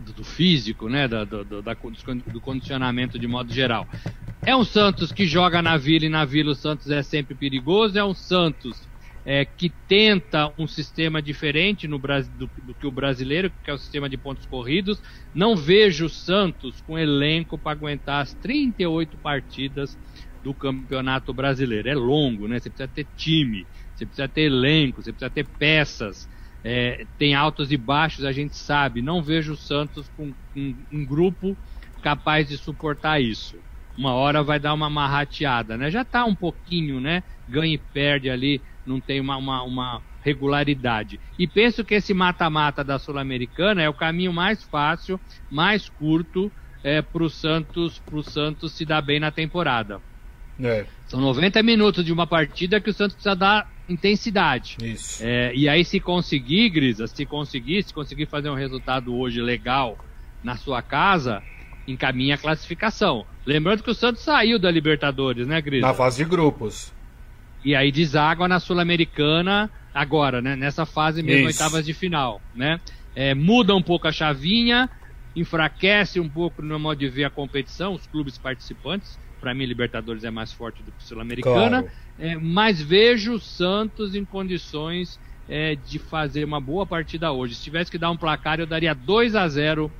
do, 0.00 0.12
do 0.12 0.24
físico, 0.24 0.88
né, 0.88 1.06
da, 1.06 1.24
do, 1.24 1.62
da, 1.62 1.74
do 1.74 2.40
condicionamento 2.40 3.18
de 3.18 3.26
modo 3.26 3.52
geral. 3.52 3.86
É 4.44 4.56
um 4.56 4.64
Santos 4.64 5.12
que 5.12 5.26
joga 5.26 5.60
na 5.60 5.76
Vila 5.76 6.06
e 6.06 6.08
na 6.08 6.24
Vila 6.24 6.52
o 6.52 6.54
Santos 6.54 6.90
é 6.90 7.02
sempre 7.02 7.34
perigoso. 7.34 7.98
É 7.98 8.04
um 8.04 8.14
Santos 8.14 8.88
é, 9.24 9.44
que 9.44 9.68
tenta 9.86 10.50
um 10.58 10.66
sistema 10.66 11.20
diferente 11.20 11.86
no 11.86 11.98
Brasil 11.98 12.32
do, 12.38 12.50
do, 12.62 12.74
que 12.74 12.86
o 12.86 12.90
brasileiro, 12.90 13.52
que 13.62 13.70
é 13.70 13.74
o 13.74 13.78
sistema 13.78 14.08
de 14.08 14.16
pontos 14.16 14.46
corridos. 14.46 15.02
Não 15.34 15.54
vejo 15.54 16.06
o 16.06 16.08
Santos 16.08 16.80
com 16.80 16.98
elenco 16.98 17.58
para 17.58 17.72
aguentar 17.72 18.22
as 18.22 18.32
38 18.34 19.18
partidas 19.18 19.98
do 20.42 20.54
Campeonato 20.54 21.34
Brasileiro. 21.34 21.88
É 21.88 21.94
longo, 21.94 22.48
né? 22.48 22.58
Você 22.58 22.70
precisa 22.70 22.88
ter 22.88 23.06
time, 23.16 23.66
você 23.94 24.06
precisa 24.06 24.26
ter 24.28 24.42
elenco, 24.42 25.02
você 25.02 25.12
precisa 25.12 25.30
ter 25.30 25.46
peças. 25.46 26.28
É, 26.62 27.06
tem 27.18 27.34
altos 27.34 27.72
e 27.72 27.76
baixos, 27.76 28.24
a 28.24 28.32
gente 28.32 28.56
sabe. 28.56 29.00
Não 29.02 29.22
vejo 29.22 29.54
o 29.54 29.56
Santos 29.56 30.10
com, 30.16 30.32
com 30.52 30.74
um 30.92 31.04
grupo 31.04 31.56
capaz 32.02 32.48
de 32.48 32.56
suportar 32.56 33.20
isso. 33.20 33.56
Uma 33.96 34.12
hora 34.14 34.42
vai 34.42 34.58
dar 34.58 34.72
uma 34.72 34.88
marrateada, 34.88 35.76
né? 35.76 35.90
Já 35.90 36.02
está 36.02 36.24
um 36.24 36.34
pouquinho, 36.34 37.00
né? 37.00 37.22
Ganha 37.48 37.74
e 37.74 37.78
perde 37.78 38.30
ali, 38.30 38.62
não 38.86 39.00
tem 39.00 39.20
uma, 39.20 39.36
uma, 39.36 39.62
uma 39.62 40.02
regularidade. 40.22 41.18
E 41.38 41.46
penso 41.46 41.84
que 41.84 41.94
esse 41.94 42.14
mata-mata 42.14 42.84
da 42.84 42.98
Sul-Americana 42.98 43.82
é 43.82 43.88
o 43.88 43.94
caminho 43.94 44.32
mais 44.32 44.62
fácil, 44.62 45.20
mais 45.50 45.88
curto 45.88 46.52
é, 46.82 47.02
para 47.02 47.22
o 47.22 47.30
Santos, 47.30 47.98
pro 47.98 48.22
Santos 48.22 48.72
se 48.72 48.84
dar 48.84 49.02
bem 49.02 49.20
na 49.20 49.30
temporada. 49.30 50.00
É. 50.62 50.86
São 51.06 51.20
90 51.20 51.62
minutos 51.62 52.04
de 52.04 52.12
uma 52.12 52.26
partida 52.26 52.80
que 52.80 52.90
o 52.90 52.94
Santos 52.94 53.14
precisa 53.14 53.34
dar 53.34 53.68
intensidade. 53.90 54.76
Isso. 54.82 55.22
É, 55.24 55.52
e 55.54 55.68
aí, 55.68 55.84
se 55.84 55.98
conseguir, 56.00 56.70
Grisa, 56.70 57.06
se 57.06 57.26
conseguir, 57.26 57.82
se 57.82 57.92
conseguir 57.92 58.26
fazer 58.26 58.48
um 58.48 58.54
resultado 58.54 59.14
hoje 59.14 59.40
legal 59.40 59.98
na 60.42 60.56
sua 60.56 60.80
casa, 60.80 61.42
encaminha 61.86 62.36
a 62.36 62.38
classificação. 62.38 63.26
Lembrando 63.44 63.82
que 63.82 63.90
o 63.90 63.94
Santos 63.94 64.22
saiu 64.22 64.58
da 64.58 64.70
Libertadores, 64.70 65.46
né, 65.46 65.60
Grisa? 65.60 65.86
Na 65.86 65.94
fase 65.94 66.22
de 66.22 66.30
grupos. 66.30 66.92
E 67.64 67.74
aí 67.74 67.92
deságua 67.92 68.48
na 68.48 68.60
Sul-Americana 68.60 69.70
agora, 69.92 70.40
né? 70.40 70.56
Nessa 70.56 70.86
fase 70.86 71.22
mesmo, 71.22 71.48
Isso. 71.48 71.62
oitavas 71.62 71.84
de 71.84 71.92
final, 71.92 72.40
né? 72.54 72.80
É, 73.14 73.34
muda 73.34 73.74
um 73.74 73.82
pouco 73.82 74.06
a 74.08 74.12
chavinha, 74.12 74.88
enfraquece 75.34 76.20
um 76.20 76.28
pouco 76.28 76.62
no 76.62 76.78
modo 76.78 76.98
de 76.98 77.08
ver 77.08 77.24
a 77.24 77.30
competição, 77.30 77.92
os 77.92 78.06
clubes 78.06 78.38
participantes 78.38 79.18
para 79.40 79.54
mim 79.54 79.64
Libertadores 79.64 80.24
é 80.24 80.30
mais 80.30 80.52
forte 80.52 80.82
do 80.82 80.92
que 80.92 81.02
Sul-Americana, 81.02 81.82
claro. 81.82 81.90
é, 82.18 82.36
mas 82.36 82.80
vejo 82.80 83.34
o 83.34 83.40
Santos 83.40 84.14
em 84.14 84.24
condições 84.24 85.18
é, 85.48 85.74
de 85.74 85.98
fazer 85.98 86.44
uma 86.44 86.60
boa 86.60 86.86
partida 86.86 87.32
hoje. 87.32 87.54
Se 87.54 87.62
tivesse 87.62 87.90
que 87.90 87.98
dar 87.98 88.10
um 88.10 88.16
placar, 88.16 88.60
eu 88.60 88.66
daria 88.66 88.94
2 88.94 89.34
a 89.34 89.48
0 89.48 89.90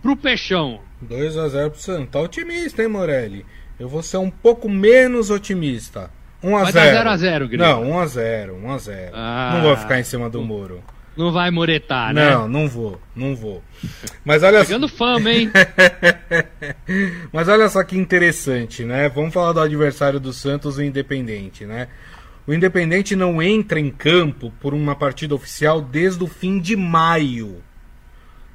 pro 0.00 0.16
Peixão. 0.16 0.80
2 1.02 1.36
a 1.36 1.48
0 1.48 1.70
pro 1.70 1.80
Santos. 1.80 2.10
Tá 2.10 2.20
otimista, 2.20 2.82
hein, 2.82 2.88
Morelli? 2.88 3.44
Eu 3.78 3.88
vou 3.88 4.02
ser 4.02 4.18
um 4.18 4.30
pouco 4.30 4.68
menos 4.68 5.30
otimista. 5.30 6.10
1 6.42 6.56
a 6.56 6.70
0. 6.70 6.96
0 6.96 7.10
a 7.10 7.16
0, 7.16 7.48
Não, 7.58 7.90
1 7.90 7.98
a 7.98 8.06
0, 8.06 8.56
1 8.56 8.70
a 8.70 8.78
0. 8.78 9.10
Ah, 9.14 9.50
não 9.54 9.62
vou 9.62 9.76
ficar 9.76 9.98
em 9.98 10.04
cima 10.04 10.30
do 10.30 10.42
muro. 10.42 10.82
Não 11.16 11.32
vai 11.32 11.50
muretar, 11.50 12.14
né? 12.14 12.30
Não, 12.30 12.48
não 12.48 12.68
vou, 12.68 13.00
não 13.14 13.34
vou. 13.34 13.62
Mas 14.24 14.42
olha 14.42 14.64
Pegando 14.64 14.88
só... 14.88 14.96
fama, 14.96 15.30
hein? 15.30 15.50
Mas 17.32 17.48
olha 17.48 17.68
só 17.68 17.82
que 17.82 17.96
interessante, 17.96 18.84
né? 18.84 19.08
Vamos 19.08 19.34
falar 19.34 19.52
do 19.52 19.60
adversário 19.60 20.20
do 20.20 20.32
Santos, 20.32 20.76
o 20.76 20.82
Independente, 20.82 21.66
né? 21.66 21.88
O 22.46 22.54
Independente 22.54 23.14
não 23.14 23.42
entra 23.42 23.78
em 23.78 23.90
campo 23.90 24.52
por 24.60 24.72
uma 24.72 24.94
partida 24.94 25.34
oficial 25.34 25.80
desde 25.80 26.22
o 26.22 26.26
fim 26.26 26.58
de 26.58 26.76
maio. 26.76 27.62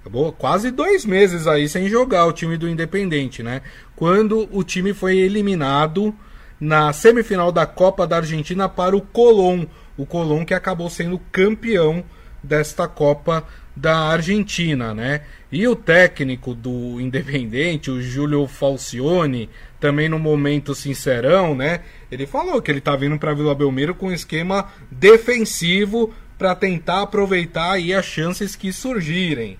Acabou 0.01 0.31
quase 0.31 0.71
dois 0.71 1.05
meses 1.05 1.47
aí 1.47 1.67
sem 1.67 1.89
jogar 1.89 2.25
o 2.25 2.33
time 2.33 2.57
do 2.57 2.69
Independente, 2.69 3.43
né? 3.43 3.61
Quando 3.95 4.47
o 4.51 4.63
time 4.63 4.93
foi 4.93 5.17
eliminado 5.17 6.15
na 6.59 6.93
semifinal 6.93 7.51
da 7.51 7.65
Copa 7.65 8.07
da 8.07 8.17
Argentina 8.17 8.69
para 8.69 8.95
o 8.95 9.01
Colón 9.01 9.65
o 9.97 10.05
Colón 10.05 10.45
que 10.45 10.53
acabou 10.53 10.89
sendo 10.89 11.19
campeão 11.31 12.03
desta 12.45 12.88
Copa 12.88 13.45
da 13.75 13.97
Argentina, 13.97 14.93
né? 14.93 15.21
E 15.51 15.67
o 15.67 15.75
técnico 15.75 16.55
do 16.55 16.99
Independente, 17.01 17.91
o 17.91 18.01
Júlio 18.01 18.47
Falcione, 18.47 19.49
também 19.79 20.08
no 20.08 20.17
momento 20.17 20.73
sincerão, 20.73 21.55
né? 21.55 21.81
Ele 22.10 22.25
falou 22.25 22.62
que 22.62 22.71
ele 22.71 22.81
tá 22.81 22.95
vindo 22.95 23.19
para 23.19 23.34
Vila 23.34 23.53
Belmiro 23.53 23.93
com 23.93 24.08
um 24.08 24.13
esquema 24.13 24.71
defensivo 24.89 26.13
para 26.38 26.55
tentar 26.55 27.01
aproveitar 27.01 27.73
aí 27.73 27.93
as 27.93 28.05
chances 28.05 28.55
que 28.55 28.71
surgirem. 28.71 29.58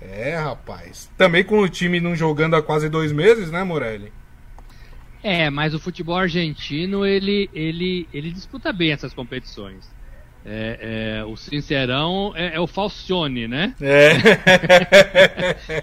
É, 0.00 0.36
rapaz. 0.36 1.10
Também 1.16 1.42
com 1.42 1.58
o 1.58 1.68
time 1.68 2.00
não 2.00 2.14
jogando 2.14 2.54
há 2.54 2.62
quase 2.62 2.88
dois 2.88 3.12
meses, 3.12 3.50
né, 3.50 3.64
Morelli? 3.64 4.12
É, 5.22 5.50
mas 5.50 5.74
o 5.74 5.80
futebol 5.80 6.16
argentino 6.16 7.04
ele, 7.04 7.50
ele, 7.52 8.06
ele 8.12 8.30
disputa 8.30 8.72
bem 8.72 8.92
essas 8.92 9.12
competições. 9.12 9.95
É, 10.48 11.16
é, 11.18 11.24
o 11.24 11.36
Sincerão 11.36 12.32
é, 12.36 12.54
é, 12.54 12.60
o 12.60 12.68
Falcione, 12.68 13.48
né? 13.48 13.74
É. 13.80 14.12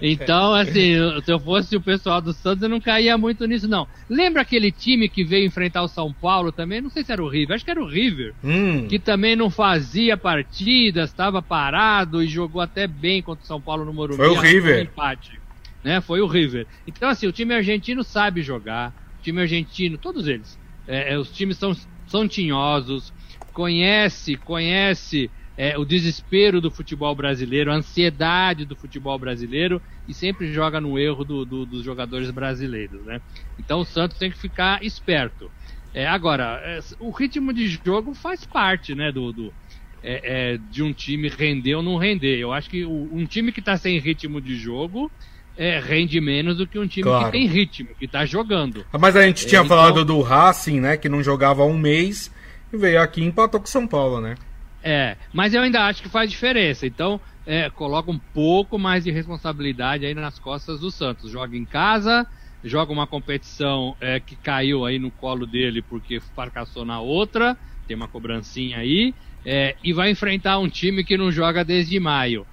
então, 0.00 0.54
assim, 0.54 0.94
se 1.22 1.30
eu 1.30 1.38
fosse 1.38 1.76
o 1.76 1.82
pessoal 1.82 2.22
do 2.22 2.32
Santos, 2.32 2.62
eu 2.62 2.68
não 2.70 2.80
caía 2.80 3.18
muito 3.18 3.44
nisso, 3.44 3.68
não. 3.68 3.86
Lembra 4.08 4.40
aquele 4.40 4.72
time 4.72 5.06
que 5.06 5.22
veio 5.22 5.46
enfrentar 5.46 5.82
o 5.82 5.88
São 5.88 6.10
Paulo 6.10 6.50
também? 6.50 6.80
Não 6.80 6.88
sei 6.88 7.04
se 7.04 7.12
era 7.12 7.22
o 7.22 7.28
River, 7.28 7.54
acho 7.54 7.64
que 7.64 7.70
era 7.70 7.82
o 7.82 7.86
River. 7.86 8.32
Hum. 8.42 8.88
Que 8.88 8.98
também 8.98 9.36
não 9.36 9.50
fazia 9.50 10.16
partidas, 10.16 11.10
estava 11.10 11.42
parado 11.42 12.22
e 12.22 12.26
jogou 12.26 12.62
até 12.62 12.86
bem 12.86 13.20
contra 13.20 13.44
o 13.44 13.46
São 13.46 13.60
Paulo 13.60 13.84
no 13.84 13.92
Morumbi. 13.92 14.16
Foi 14.16 14.28
o 14.28 14.40
River. 14.40 14.82
empate, 14.82 15.38
né? 15.82 16.00
Foi 16.00 16.22
o 16.22 16.26
River. 16.26 16.66
Então, 16.86 17.10
assim, 17.10 17.26
o 17.26 17.32
time 17.32 17.52
argentino 17.52 18.02
sabe 18.02 18.40
jogar. 18.40 18.94
O 19.20 19.22
time 19.22 19.42
argentino, 19.42 19.98
todos 19.98 20.26
eles. 20.26 20.58
É, 20.88 21.12
é, 21.12 21.18
os 21.18 21.30
times 21.30 21.58
são, 21.58 21.76
são 22.06 22.26
tinhosos 22.26 23.12
conhece, 23.54 24.36
conhece 24.36 25.30
é, 25.56 25.78
o 25.78 25.84
desespero 25.84 26.60
do 26.60 26.70
futebol 26.70 27.14
brasileiro, 27.14 27.70
a 27.70 27.76
ansiedade 27.76 28.64
do 28.64 28.74
futebol 28.74 29.18
brasileiro 29.18 29.80
e 30.06 30.12
sempre 30.12 30.52
joga 30.52 30.80
no 30.80 30.98
erro 30.98 31.24
do, 31.24 31.44
do, 31.44 31.64
dos 31.64 31.84
jogadores 31.84 32.30
brasileiros, 32.30 33.02
né? 33.04 33.20
Então 33.58 33.80
o 33.80 33.84
Santos 33.84 34.18
tem 34.18 34.30
que 34.30 34.36
ficar 34.36 34.84
esperto. 34.84 35.50
É, 35.94 36.06
agora, 36.06 36.60
é, 36.64 36.80
o 36.98 37.10
ritmo 37.10 37.52
de 37.52 37.68
jogo 37.68 38.14
faz 38.14 38.44
parte, 38.44 38.96
né, 38.96 39.12
do, 39.12 39.32
do 39.32 39.54
é, 40.02 40.54
é, 40.54 40.58
de 40.70 40.82
um 40.82 40.92
time 40.92 41.28
render 41.28 41.76
ou 41.76 41.82
não 41.82 41.96
render. 41.96 42.36
Eu 42.36 42.52
acho 42.52 42.68
que 42.68 42.84
o, 42.84 43.08
um 43.12 43.24
time 43.24 43.52
que 43.52 43.60
está 43.60 43.76
sem 43.76 43.98
ritmo 44.00 44.40
de 44.40 44.56
jogo 44.56 45.10
é, 45.56 45.78
rende 45.78 46.20
menos 46.20 46.56
do 46.56 46.66
que 46.66 46.80
um 46.80 46.86
time 46.86 47.04
claro. 47.04 47.26
que 47.26 47.30
tem 47.30 47.46
ritmo, 47.46 47.90
que 47.96 48.06
está 48.06 48.26
jogando. 48.26 48.84
Mas 48.92 49.14
a 49.14 49.22
gente 49.22 49.46
tinha 49.46 49.60
então... 49.60 49.68
falado 49.68 50.04
do 50.04 50.20
Racing, 50.20 50.80
né, 50.80 50.96
que 50.96 51.08
não 51.08 51.22
jogava 51.22 51.62
há 51.62 51.66
um 51.66 51.78
mês 51.78 52.28
veio 52.76 53.00
aqui 53.00 53.20
e 53.20 53.24
empatou 53.24 53.60
com 53.60 53.66
São 53.66 53.86
Paulo, 53.86 54.20
né? 54.20 54.34
É, 54.82 55.16
mas 55.32 55.54
eu 55.54 55.62
ainda 55.62 55.86
acho 55.86 56.02
que 56.02 56.08
faz 56.10 56.30
diferença. 56.30 56.86
Então, 56.86 57.18
é, 57.46 57.70
coloca 57.70 58.10
um 58.10 58.18
pouco 58.18 58.78
mais 58.78 59.04
de 59.04 59.10
responsabilidade 59.10 60.04
aí 60.04 60.14
nas 60.14 60.38
costas 60.38 60.80
do 60.80 60.90
Santos. 60.90 61.30
Joga 61.30 61.56
em 61.56 61.64
casa, 61.64 62.26
joga 62.62 62.92
uma 62.92 63.06
competição 63.06 63.96
é, 64.00 64.20
que 64.20 64.36
caiu 64.36 64.84
aí 64.84 64.98
no 64.98 65.10
colo 65.10 65.46
dele 65.46 65.80
porque 65.80 66.20
fracassou 66.20 66.84
na 66.84 67.00
outra, 67.00 67.56
tem 67.86 67.96
uma 67.96 68.08
cobrancinha 68.08 68.78
aí, 68.78 69.14
é, 69.44 69.74
e 69.82 69.92
vai 69.92 70.10
enfrentar 70.10 70.58
um 70.58 70.68
time 70.68 71.04
que 71.04 71.16
não 71.16 71.32
joga 71.32 71.64
desde 71.64 71.98
maio. 71.98 72.46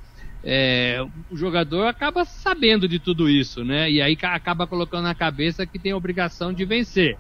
É, 0.44 0.98
o 1.30 1.38
jogador 1.38 1.86
acaba 1.86 2.26
sabendo 2.26 2.88
de 2.88 3.00
tudo 3.00 3.30
isso, 3.30 3.64
né? 3.64 3.92
E 3.92 4.02
aí 4.02 4.18
acaba 4.24 4.66
colocando 4.66 5.04
na 5.04 5.14
cabeça 5.14 5.68
que 5.68 5.78
tem 5.78 5.92
a 5.92 5.98
obrigação 5.98 6.52
de 6.52 6.66
vencer. 6.66 7.18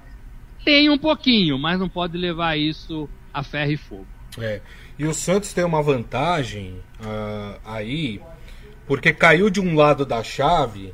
Tem 0.63 0.89
um 0.89 0.97
pouquinho, 0.97 1.57
mas 1.57 1.79
não 1.79 1.89
pode 1.89 2.17
levar 2.17 2.57
isso 2.57 3.09
a 3.33 3.43
ferro 3.43 3.71
e 3.71 3.77
fogo. 3.77 4.07
É. 4.37 4.61
E 4.97 5.05
o 5.05 5.13
Santos 5.13 5.53
tem 5.53 5.63
uma 5.63 5.81
vantagem 5.81 6.75
uh, 6.99 7.59
aí, 7.65 8.21
porque 8.85 9.11
caiu 9.11 9.49
de 9.49 9.59
um 9.59 9.75
lado 9.75 10.05
da 10.05 10.23
chave 10.23 10.93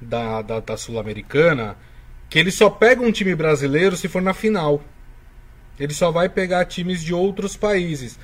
da, 0.00 0.42
da, 0.42 0.60
da 0.60 0.76
Sul-Americana, 0.76 1.76
que 2.28 2.38
ele 2.38 2.50
só 2.50 2.70
pega 2.70 3.02
um 3.02 3.10
time 3.10 3.34
brasileiro 3.34 3.96
se 3.96 4.08
for 4.08 4.22
na 4.22 4.34
final. 4.34 4.82
Ele 5.78 5.94
só 5.94 6.10
vai 6.10 6.28
pegar 6.28 6.66
times 6.66 7.02
de 7.02 7.14
outros 7.14 7.56
países. 7.56 8.18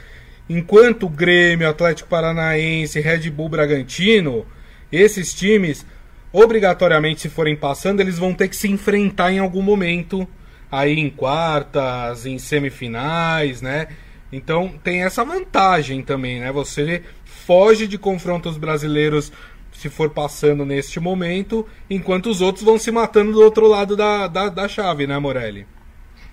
Enquanto 0.48 1.06
o 1.06 1.08
Grêmio, 1.08 1.68
Atlético 1.68 2.08
Paranaense, 2.08 3.00
Red 3.00 3.30
Bull 3.30 3.48
Bragantino, 3.48 4.46
esses 4.92 5.34
times, 5.34 5.84
obrigatoriamente, 6.32 7.22
se 7.22 7.28
forem 7.28 7.56
passando, 7.56 8.00
eles 8.00 8.18
vão 8.18 8.32
ter 8.32 8.48
que 8.48 8.56
se 8.56 8.68
enfrentar 8.68 9.32
em 9.32 9.38
algum 9.38 9.62
momento 9.62 10.28
aí 10.70 10.98
em 10.98 11.10
quartas, 11.10 12.26
em 12.26 12.38
semifinais, 12.38 13.62
né? 13.62 13.88
Então 14.32 14.74
tem 14.82 15.04
essa 15.04 15.24
vantagem 15.24 16.02
também, 16.02 16.40
né? 16.40 16.50
Você 16.52 17.02
foge 17.24 17.86
de 17.86 17.96
confrontos 17.96 18.56
brasileiros 18.56 19.32
se 19.72 19.90
for 19.90 20.10
passando 20.10 20.64
neste 20.64 20.98
momento, 20.98 21.66
enquanto 21.88 22.30
os 22.30 22.40
outros 22.40 22.64
vão 22.64 22.78
se 22.78 22.90
matando 22.90 23.32
do 23.32 23.42
outro 23.42 23.68
lado 23.68 23.94
da, 23.94 24.26
da, 24.26 24.48
da 24.48 24.66
chave, 24.66 25.06
né, 25.06 25.18
Morelli? 25.18 25.66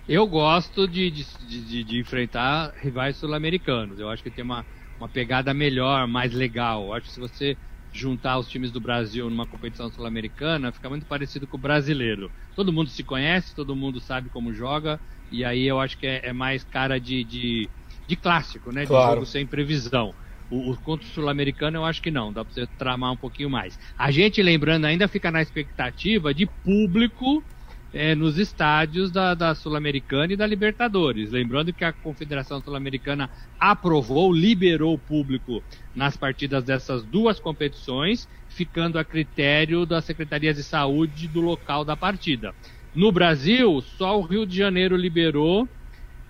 Eu 0.07 0.25
gosto 0.25 0.87
de, 0.87 1.11
de, 1.11 1.25
de, 1.47 1.83
de 1.83 1.99
enfrentar 1.99 2.73
rivais 2.81 3.17
sul-americanos. 3.17 3.99
Eu 3.99 4.09
acho 4.09 4.23
que 4.23 4.29
tem 4.29 4.43
uma, 4.43 4.65
uma 4.97 5.09
pegada 5.09 5.53
melhor, 5.53 6.07
mais 6.07 6.33
legal. 6.33 6.85
Eu 6.87 6.93
acho 6.93 7.07
que 7.07 7.13
se 7.13 7.19
você 7.19 7.57
juntar 7.93 8.39
os 8.39 8.47
times 8.47 8.71
do 8.71 8.82
Brasil 8.82 9.29
numa 9.29 9.45
competição 9.45 9.89
sul-americana, 9.89 10.71
fica 10.71 10.89
muito 10.89 11.06
parecido 11.06 11.47
com 11.47 11.58
o 11.58 11.60
brasileiro. 11.60 12.32
Todo 12.56 12.73
mundo 12.73 12.89
se 12.89 13.03
conhece, 13.03 13.53
todo 13.53 13.75
mundo 13.75 14.01
sabe 14.01 14.29
como 14.29 14.53
joga, 14.53 14.99
e 15.29 15.45
aí 15.45 15.65
eu 15.65 15.79
acho 15.79 15.97
que 15.97 16.08
é, 16.08 16.29
é 16.29 16.34
mais 16.34 16.63
cara 16.63 16.99
de, 16.99 17.23
de, 17.23 17.69
de 18.08 18.15
clássico, 18.15 18.71
né? 18.71 18.86
Claro. 18.86 19.10
De 19.10 19.13
jogo 19.15 19.25
sem 19.27 19.45
previsão. 19.45 20.15
O, 20.49 20.71
o 20.71 20.77
contra 20.82 21.06
o 21.08 21.10
sul-americano 21.10 21.77
eu 21.77 21.86
acho 21.86 22.01
que 22.01 22.12
não, 22.12 22.34
dá 22.34 22.43
para 22.43 22.53
você 22.53 22.67
tramar 22.77 23.12
um 23.12 23.17
pouquinho 23.17 23.49
mais. 23.49 23.77
A 23.95 24.10
gente, 24.10 24.41
lembrando, 24.41 24.86
ainda 24.86 25.08
fica 25.08 25.29
na 25.29 25.41
expectativa 25.41 26.34
de 26.34 26.47
público 26.63 27.45
é, 27.93 28.15
nos 28.15 28.39
estádios 28.39 29.12
da, 29.12 29.34
da 29.36 29.53
Sul-Americana 29.53 30.34
e 30.34 30.36
da 30.36 30.47
Libertadores. 30.47 31.32
Lembrando 31.32 31.71
que 31.71 31.86
a 31.86 31.93
Confederação 31.93 32.60
Sul-Americana 32.62 33.29
aprovou, 33.60 34.34
liberou 34.34 34.93
o 34.93 34.97
público 34.97 35.63
nas 35.95 36.17
partidas 36.17 36.63
dessas 36.63 37.03
duas 37.03 37.39
competições, 37.39 38.27
ficando 38.49 38.97
a 38.97 39.03
critério 39.03 39.86
das 39.86 40.06
secretarias 40.06 40.56
de 40.56 40.63
saúde 40.63 41.27
do 41.27 41.41
local 41.41 41.86
da 41.86 41.95
partida. 41.95 42.53
No 42.95 43.12
Brasil, 43.12 43.82
só 43.82 44.19
o 44.19 44.23
Rio 44.23 44.45
de 44.45 44.58
Janeiro 44.58 44.95
liberou 44.95 45.67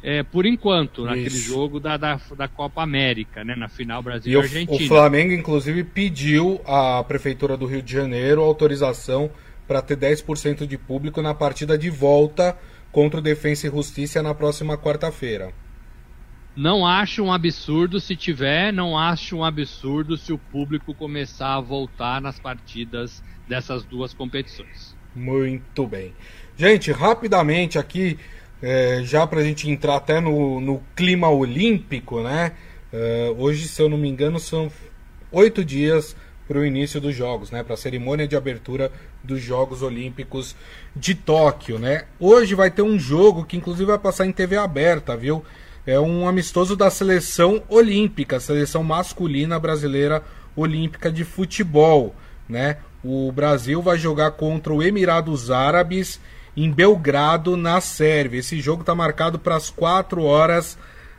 é, 0.01 0.21
por 0.21 0.45
enquanto, 0.45 1.01
Isso. 1.01 1.05
naquele 1.05 1.37
jogo 1.37 1.79
da, 1.79 1.95
da, 1.95 2.19
da, 2.35 2.45
Copa 2.45 2.83
América, 2.83 3.41
né? 3.45 3.55
Na 3.55 3.69
final 3.69 4.03
Brasil 4.03 4.33
e 4.33 4.43
Argentina. 4.43 4.83
O 4.83 4.87
Flamengo, 4.87 5.31
inclusive, 5.31 5.81
pediu 5.81 6.59
à 6.65 7.01
Prefeitura 7.05 7.55
do 7.55 7.65
Rio 7.65 7.81
de 7.81 7.93
Janeiro 7.93 8.41
autorização 8.41 9.31
para 9.67 9.81
ter 9.81 9.97
10% 9.97 10.65
de 10.65 10.77
público 10.77 11.21
na 11.21 11.33
partida 11.33 11.77
de 11.77 11.89
volta 11.89 12.57
contra 12.91 13.19
o 13.19 13.23
Defensa 13.23 13.67
e 13.67 13.71
Justiça 13.71 14.21
na 14.21 14.33
próxima 14.33 14.77
quarta-feira. 14.77 15.53
Não 16.55 16.85
acho 16.85 17.23
um 17.23 17.33
absurdo 17.33 17.99
se 17.99 18.15
tiver, 18.15 18.71
não 18.71 18.97
acho 18.97 19.37
um 19.37 19.43
absurdo 19.43 20.15
se 20.15 20.31
o 20.31 20.37
público 20.37 20.93
começar 20.93 21.55
a 21.55 21.59
voltar 21.59 22.21
nas 22.21 22.39
partidas 22.39 23.23
dessas 23.47 23.83
duas 23.83 24.13
competições. 24.13 24.95
Muito 25.15 25.87
bem. 25.87 26.13
Gente, 26.55 26.91
rapidamente 26.91 27.79
aqui, 27.79 28.19
é, 28.61 29.01
já 29.03 29.25
para 29.25 29.39
a 29.39 29.43
gente 29.43 29.67
entrar 29.67 29.95
até 29.95 30.19
no, 30.19 30.61
no 30.61 30.83
clima 30.95 31.27
olímpico, 31.27 32.21
né? 32.21 32.51
É, 32.91 33.33
hoje, 33.35 33.67
se 33.67 33.81
eu 33.81 33.89
não 33.89 33.97
me 33.97 34.07
engano, 34.07 34.39
são 34.39 34.71
oito 35.31 35.65
dias 35.65 36.15
para 36.53 36.59
o 36.59 36.65
início 36.65 37.01
dos 37.01 37.15
Jogos, 37.15 37.49
né? 37.49 37.63
Para 37.63 37.73
a 37.73 37.77
cerimônia 37.77 38.27
de 38.27 38.35
abertura 38.35 38.91
dos 39.23 39.41
Jogos 39.41 39.81
Olímpicos 39.81 40.55
de 40.95 41.15
Tóquio, 41.15 41.79
né? 41.79 42.03
Hoje 42.19 42.53
vai 42.53 42.69
ter 42.69 42.83
um 42.83 42.99
jogo 42.99 43.43
que 43.43 43.57
inclusive 43.57 43.87
vai 43.87 43.97
passar 43.97 44.27
em 44.27 44.31
TV 44.31 44.55
aberta, 44.55 45.17
viu? 45.17 45.43
É 45.83 45.99
um 45.99 46.27
amistoso 46.27 46.75
da 46.75 46.91
seleção 46.91 47.63
olímpica, 47.67 48.39
seleção 48.39 48.83
masculina 48.83 49.59
brasileira 49.59 50.23
olímpica 50.55 51.11
de 51.11 51.23
futebol, 51.23 52.15
né? 52.47 52.77
O 53.03 53.31
Brasil 53.31 53.81
vai 53.81 53.97
jogar 53.97 54.33
contra 54.33 54.71
o 54.71 54.83
Emirados 54.83 55.49
Árabes 55.49 56.19
em 56.55 56.71
Belgrado, 56.71 57.57
na 57.57 57.81
Sérvia. 57.81 58.41
Esse 58.41 58.61
jogo 58.61 58.81
está 58.81 58.93
marcado 58.93 59.39
para 59.39 59.55
as 59.55 59.71
4 59.71 60.21
horas 60.21 60.77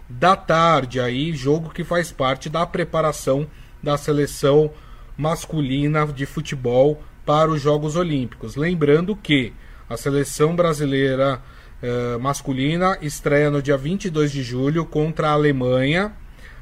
da 0.09 0.37
tarde, 0.37 1.01
aí 1.01 1.33
jogo 1.35 1.71
que 1.71 1.83
faz 1.83 2.13
parte 2.13 2.49
da 2.49 2.65
preparação 2.65 3.49
da 3.83 3.97
seleção 3.97 4.71
masculina 5.17 6.07
de 6.07 6.27
futebol 6.27 7.03
para 7.25 7.51
os 7.51 7.61
Jogos 7.61 7.97
Olímpicos. 7.97 8.57
Lembrando 8.57 9.17
que 9.17 9.53
a 9.89 9.97
seleção 9.97 10.55
brasileira 10.55 11.41
eh, 11.83 12.17
masculina 12.19 12.97
estreia 13.03 13.51
no 13.51 13.61
dia 13.61 13.77
22 13.77 14.33
de 14.33 14.43
julho 14.43 14.85
contra 14.85 15.29
a 15.29 15.33
Alemanha, 15.33 16.13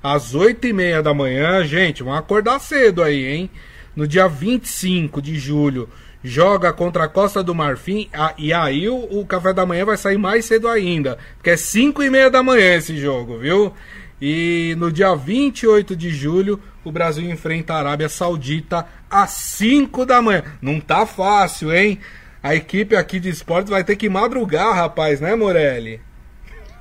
às 0.02 0.34
8h30 0.34 1.02
da 1.02 1.14
manhã. 1.14 1.64
Gente, 1.64 2.02
vamos 2.02 2.18
acordar 2.18 2.58
cedo 2.58 3.02
aí, 3.02 3.26
hein? 3.26 3.50
No 3.94 4.06
dia 4.06 4.26
25 4.26 5.22
de 5.22 5.38
julho, 5.38 5.88
joga 6.24 6.72
contra 6.72 7.04
a 7.04 7.08
Costa 7.08 7.42
do 7.42 7.54
Marfim, 7.54 8.08
e 8.38 8.52
aí 8.52 8.88
o, 8.88 9.20
o 9.20 9.26
café 9.26 9.52
da 9.52 9.66
manhã 9.66 9.84
vai 9.84 9.96
sair 9.96 10.18
mais 10.18 10.44
cedo 10.44 10.68
ainda, 10.68 11.18
porque 11.36 11.50
é 11.50 11.56
5 11.56 12.02
e 12.02 12.10
meia 12.10 12.30
da 12.30 12.42
manhã 12.42 12.76
esse 12.76 12.96
jogo, 12.96 13.38
viu? 13.38 13.72
E 14.24 14.76
no 14.78 14.92
dia 14.92 15.16
28 15.16 15.96
de 15.96 16.10
julho, 16.10 16.60
o 16.84 16.92
Brasil 16.92 17.28
enfrenta 17.28 17.74
a 17.74 17.78
Arábia 17.78 18.08
Saudita 18.08 18.86
às 19.10 19.30
5 19.30 20.06
da 20.06 20.22
manhã. 20.22 20.44
Não 20.62 20.78
tá 20.78 21.04
fácil, 21.04 21.74
hein? 21.74 21.98
A 22.40 22.54
equipe 22.54 22.94
aqui 22.94 23.18
de 23.18 23.28
esportes 23.28 23.68
vai 23.68 23.82
ter 23.82 23.96
que 23.96 24.08
madrugar, 24.08 24.76
rapaz, 24.76 25.20
né, 25.20 25.34
Morelli? 25.34 26.00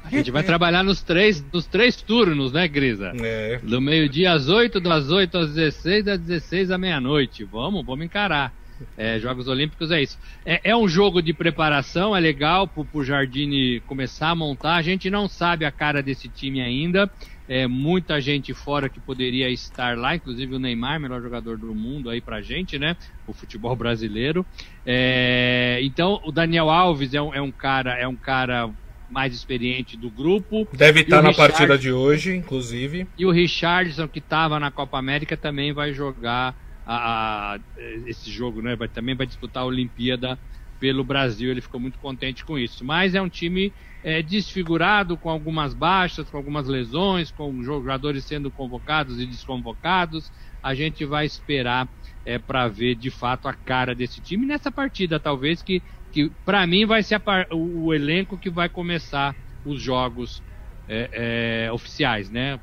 A 0.04 0.10
gente 0.12 0.30
vai 0.30 0.44
trabalhar 0.44 0.84
nos 0.84 1.02
três, 1.02 1.44
nos 1.52 1.66
três 1.66 1.96
turnos, 1.96 2.54
né, 2.54 2.68
Grisa? 2.68 3.12
É. 3.20 3.60
Do 3.64 3.82
meio-dia 3.82 4.34
às 4.34 4.48
8, 4.48 4.80
das 4.80 5.10
8 5.10 5.36
às 5.40 5.54
16, 5.56 6.06
das 6.06 6.20
16 6.20 6.70
à 6.70 6.78
meia-noite. 6.78 7.44
Vamos, 7.44 7.84
vamos 7.84 8.06
encarar. 8.06 8.54
É, 8.98 9.20
Jogos 9.20 9.48
Olímpicos 9.48 9.92
é 9.92 10.02
isso. 10.02 10.18
É, 10.46 10.62
é, 10.72 10.76
um 10.76 10.88
jogo 10.88 11.22
de 11.22 11.34
preparação, 11.34 12.16
é 12.16 12.20
legal 12.20 12.68
pro, 12.68 12.86
pro 12.86 13.04
Jardine 13.04 13.80
começar 13.82 14.30
a 14.30 14.36
montar. 14.36 14.76
A 14.76 14.82
gente 14.82 15.10
não 15.10 15.28
sabe 15.28 15.66
a 15.66 15.72
cara 15.72 16.02
desse 16.02 16.28
time 16.28 16.62
ainda. 16.62 17.10
É, 17.48 17.68
muita 17.68 18.22
gente 18.22 18.54
fora 18.54 18.88
que 18.88 19.00
poderia 19.00 19.50
estar 19.50 19.98
lá, 19.98 20.16
inclusive 20.16 20.56
o 20.56 20.60
Neymar, 20.60 21.00
melhor 21.00 21.22
jogador 21.22 21.58
do 21.58 21.76
mundo 21.76 22.10
aí 22.10 22.22
pra 22.22 22.42
gente, 22.42 22.80
né? 22.80 22.96
O 23.28 23.34
futebol 23.34 23.76
brasileiro. 23.76 24.46
É, 24.86 25.80
então, 25.82 26.22
o 26.24 26.32
Daniel 26.32 26.70
Alves 26.70 27.14
é 27.14 27.22
um, 27.22 27.34
é 27.34 27.42
um 27.42 27.52
cara, 27.52 27.98
é 27.98 28.08
um 28.08 28.16
cara 28.16 28.70
mais 29.10 29.36
experiente 29.36 29.98
do 29.98 30.10
grupo. 30.10 30.68
Deve 30.72 31.02
estar 31.02 31.18
tá 31.18 31.24
na 31.24 31.30
Richard... 31.30 31.52
partida 31.52 31.78
de 31.78 31.92
hoje, 31.92 32.34
inclusive. 32.34 33.06
E 33.18 33.26
o 33.26 33.32
Richardson, 33.32 34.08
que 34.08 34.20
estava 34.20 34.60
na 34.60 34.72
Copa 34.72 34.98
América, 34.98 35.36
também 35.36 35.74
vai 35.74 35.94
jogar 35.94 36.56
a, 36.86 37.56
a, 37.56 37.60
esse 38.06 38.30
jogo, 38.30 38.62
né? 38.62 38.76
Vai, 38.76 38.88
também 38.88 39.16
vai 39.16 39.26
disputar 39.26 39.64
a 39.64 39.68
Olimpíada 39.68 40.38
pelo 40.80 41.04
Brasil. 41.04 41.52
Ele 41.52 41.62
ficou 41.62 41.80
muito 41.80 42.00
contente 42.00 42.44
com 42.44 42.58
isso. 42.58 42.84
Mas 42.84 43.16
é 43.16 43.22
um 43.22 43.30
time 43.30 43.74
é, 44.04 44.22
desfigurado, 44.22 45.18
com 45.18 45.30
algumas 45.30 45.74
baixas, 45.74 46.30
com 46.30 46.38
algumas 46.38 46.68
lesões, 46.68 47.32
com 47.32 47.62
jogadores 47.64 48.26
sendo 48.26 48.50
convocados 48.52 49.20
e 49.20 49.26
desconvocados. 49.26 50.32
A 50.62 50.74
gente 50.74 51.06
vai 51.06 51.26
esperar 51.26 51.88
é, 52.26 52.38
para 52.38 52.68
ver 52.68 52.96
de 52.96 53.10
fato 53.10 53.48
a 53.48 53.54
cara 53.54 53.96
desse 53.96 54.22
time 54.22 54.46
nessa 54.46 54.72
partida, 54.72 55.20
talvez 55.20 55.62
que 55.62 55.82
que 56.12 56.30
para 56.46 56.68
mim 56.68 56.86
vai 56.86 57.02
ser 57.02 57.22
o, 57.52 57.94
elenco 57.94 58.38
que 58.38 58.50
vai 58.50 58.68
começar 58.68 59.36
os 59.66 59.82
jogos 59.82 60.44
é, 60.88 61.66
é, 61.68 61.72
oficiais, 61.72 62.30
né? 62.30 62.60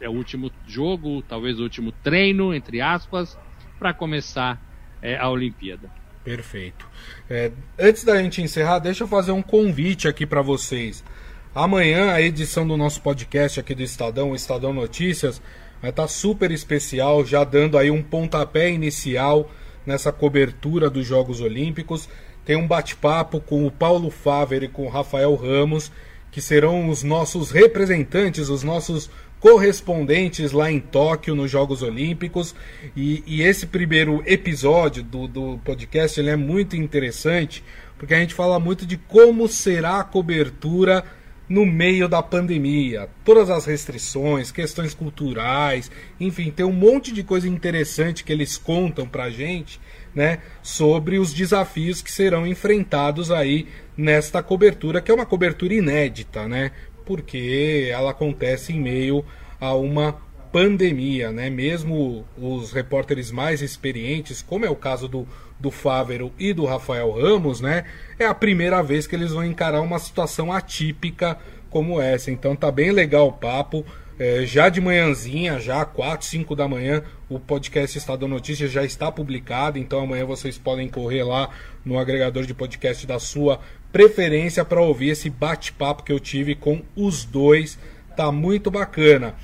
É 0.00 0.08
o 0.08 0.12
último 0.12 0.50
jogo, 0.66 1.22
talvez 1.22 1.58
o 1.58 1.62
último 1.62 1.92
treino, 1.92 2.54
entre 2.54 2.80
aspas, 2.80 3.38
para 3.80 3.92
começar 3.92 4.62
é, 5.02 5.16
a 5.16 5.28
Olimpíada. 5.28 5.90
Perfeito. 6.22 6.86
É, 7.28 7.50
antes 7.76 8.04
da 8.04 8.22
gente 8.22 8.40
encerrar, 8.40 8.78
deixa 8.78 9.02
eu 9.02 9.08
fazer 9.08 9.32
um 9.32 9.42
convite 9.42 10.06
aqui 10.06 10.24
para 10.24 10.42
vocês. 10.42 11.02
Amanhã 11.52 12.12
a 12.12 12.22
edição 12.22 12.64
do 12.64 12.76
nosso 12.76 13.02
podcast 13.02 13.58
aqui 13.58 13.74
do 13.74 13.82
Estadão, 13.82 14.36
Estadão 14.36 14.72
Notícias, 14.72 15.42
vai 15.80 15.90
estar 15.90 16.02
tá 16.02 16.08
super 16.08 16.52
especial, 16.52 17.24
já 17.24 17.42
dando 17.42 17.76
aí 17.76 17.90
um 17.90 18.02
pontapé 18.02 18.70
inicial 18.70 19.50
nessa 19.84 20.12
cobertura 20.12 20.88
dos 20.88 21.04
Jogos 21.04 21.40
Olímpicos 21.40 22.08
tem 22.44 22.56
um 22.56 22.66
bate-papo 22.66 23.40
com 23.40 23.66
o 23.66 23.70
Paulo 23.70 24.10
Faver 24.10 24.62
e 24.62 24.68
com 24.68 24.84
o 24.84 24.88
Rafael 24.88 25.34
Ramos, 25.34 25.92
que 26.32 26.40
serão 26.40 26.88
os 26.88 27.02
nossos 27.02 27.50
representantes, 27.50 28.48
os 28.48 28.62
nossos 28.62 29.10
correspondentes 29.40 30.52
lá 30.52 30.70
em 30.70 30.78
Tóquio 30.78 31.34
nos 31.34 31.50
Jogos 31.50 31.82
Olímpicos. 31.82 32.54
E, 32.94 33.24
e 33.26 33.42
esse 33.42 33.66
primeiro 33.66 34.22
episódio 34.26 35.02
do, 35.02 35.26
do 35.26 35.58
podcast 35.64 36.20
ele 36.20 36.30
é 36.30 36.36
muito 36.36 36.76
interessante, 36.76 37.64
porque 37.98 38.14
a 38.14 38.20
gente 38.20 38.34
fala 38.34 38.60
muito 38.60 38.86
de 38.86 38.96
como 38.98 39.48
será 39.48 40.00
a 40.00 40.04
cobertura 40.04 41.02
no 41.48 41.66
meio 41.66 42.08
da 42.08 42.22
pandemia. 42.22 43.08
Todas 43.24 43.50
as 43.50 43.64
restrições, 43.64 44.52
questões 44.52 44.94
culturais, 44.94 45.90
enfim, 46.20 46.48
tem 46.48 46.64
um 46.64 46.72
monte 46.72 47.12
de 47.12 47.24
coisa 47.24 47.48
interessante 47.48 48.22
que 48.22 48.32
eles 48.32 48.56
contam 48.56 49.08
pra 49.08 49.30
gente 49.30 49.80
né, 50.14 50.38
sobre 50.62 51.18
os 51.18 51.32
desafios 51.34 52.02
que 52.02 52.12
serão 52.12 52.46
enfrentados 52.46 53.32
aí 53.32 53.66
nesta 53.96 54.42
cobertura, 54.42 55.00
que 55.00 55.10
é 55.10 55.14
uma 55.14 55.26
cobertura 55.26 55.74
inédita, 55.74 56.48
né, 56.48 56.70
porque 57.04 57.88
ela 57.90 58.10
acontece 58.10 58.72
em 58.72 58.80
meio 58.80 59.24
a 59.60 59.74
uma 59.74 60.16
pandemia, 60.52 61.30
né? 61.30 61.48
Mesmo 61.48 62.24
os 62.36 62.72
repórteres 62.72 63.30
mais 63.30 63.62
experientes, 63.62 64.42
como 64.42 64.64
é 64.64 64.70
o 64.70 64.76
caso 64.76 65.06
do, 65.08 65.26
do 65.58 65.70
Fávero 65.70 66.32
e 66.38 66.52
do 66.52 66.64
Rafael 66.64 67.10
Ramos, 67.12 67.60
né? 67.60 67.84
É 68.18 68.26
a 68.26 68.34
primeira 68.34 68.82
vez 68.82 69.06
que 69.06 69.14
eles 69.14 69.32
vão 69.32 69.44
encarar 69.44 69.80
uma 69.80 69.98
situação 69.98 70.52
atípica 70.52 71.38
como 71.68 72.00
essa. 72.00 72.30
Então 72.30 72.56
tá 72.56 72.70
bem 72.70 72.90
legal 72.90 73.28
o 73.28 73.32
papo. 73.32 73.84
É, 74.18 74.44
já 74.44 74.68
de 74.68 74.82
manhãzinha, 74.82 75.58
já 75.58 75.82
4, 75.82 76.26
5 76.26 76.54
da 76.54 76.68
manhã, 76.68 77.02
o 77.26 77.40
podcast 77.40 77.96
Estado 77.96 78.28
Notícias 78.28 78.70
já 78.70 78.84
está 78.84 79.10
publicado, 79.10 79.78
então 79.78 80.00
amanhã 80.00 80.26
vocês 80.26 80.58
podem 80.58 80.90
correr 80.90 81.22
lá 81.22 81.48
no 81.84 81.98
agregador 81.98 82.44
de 82.44 82.54
podcast 82.54 83.06
da 83.06 83.18
sua 83.18 83.60
preferência 83.92 84.64
para 84.64 84.80
ouvir 84.80 85.10
esse 85.10 85.28
bate-papo 85.28 86.02
que 86.02 86.12
eu 86.12 86.20
tive 86.20 86.54
com 86.54 86.82
os 86.94 87.24
dois. 87.24 87.78
Tá 88.16 88.30
muito 88.30 88.70
bacana. 88.70 89.34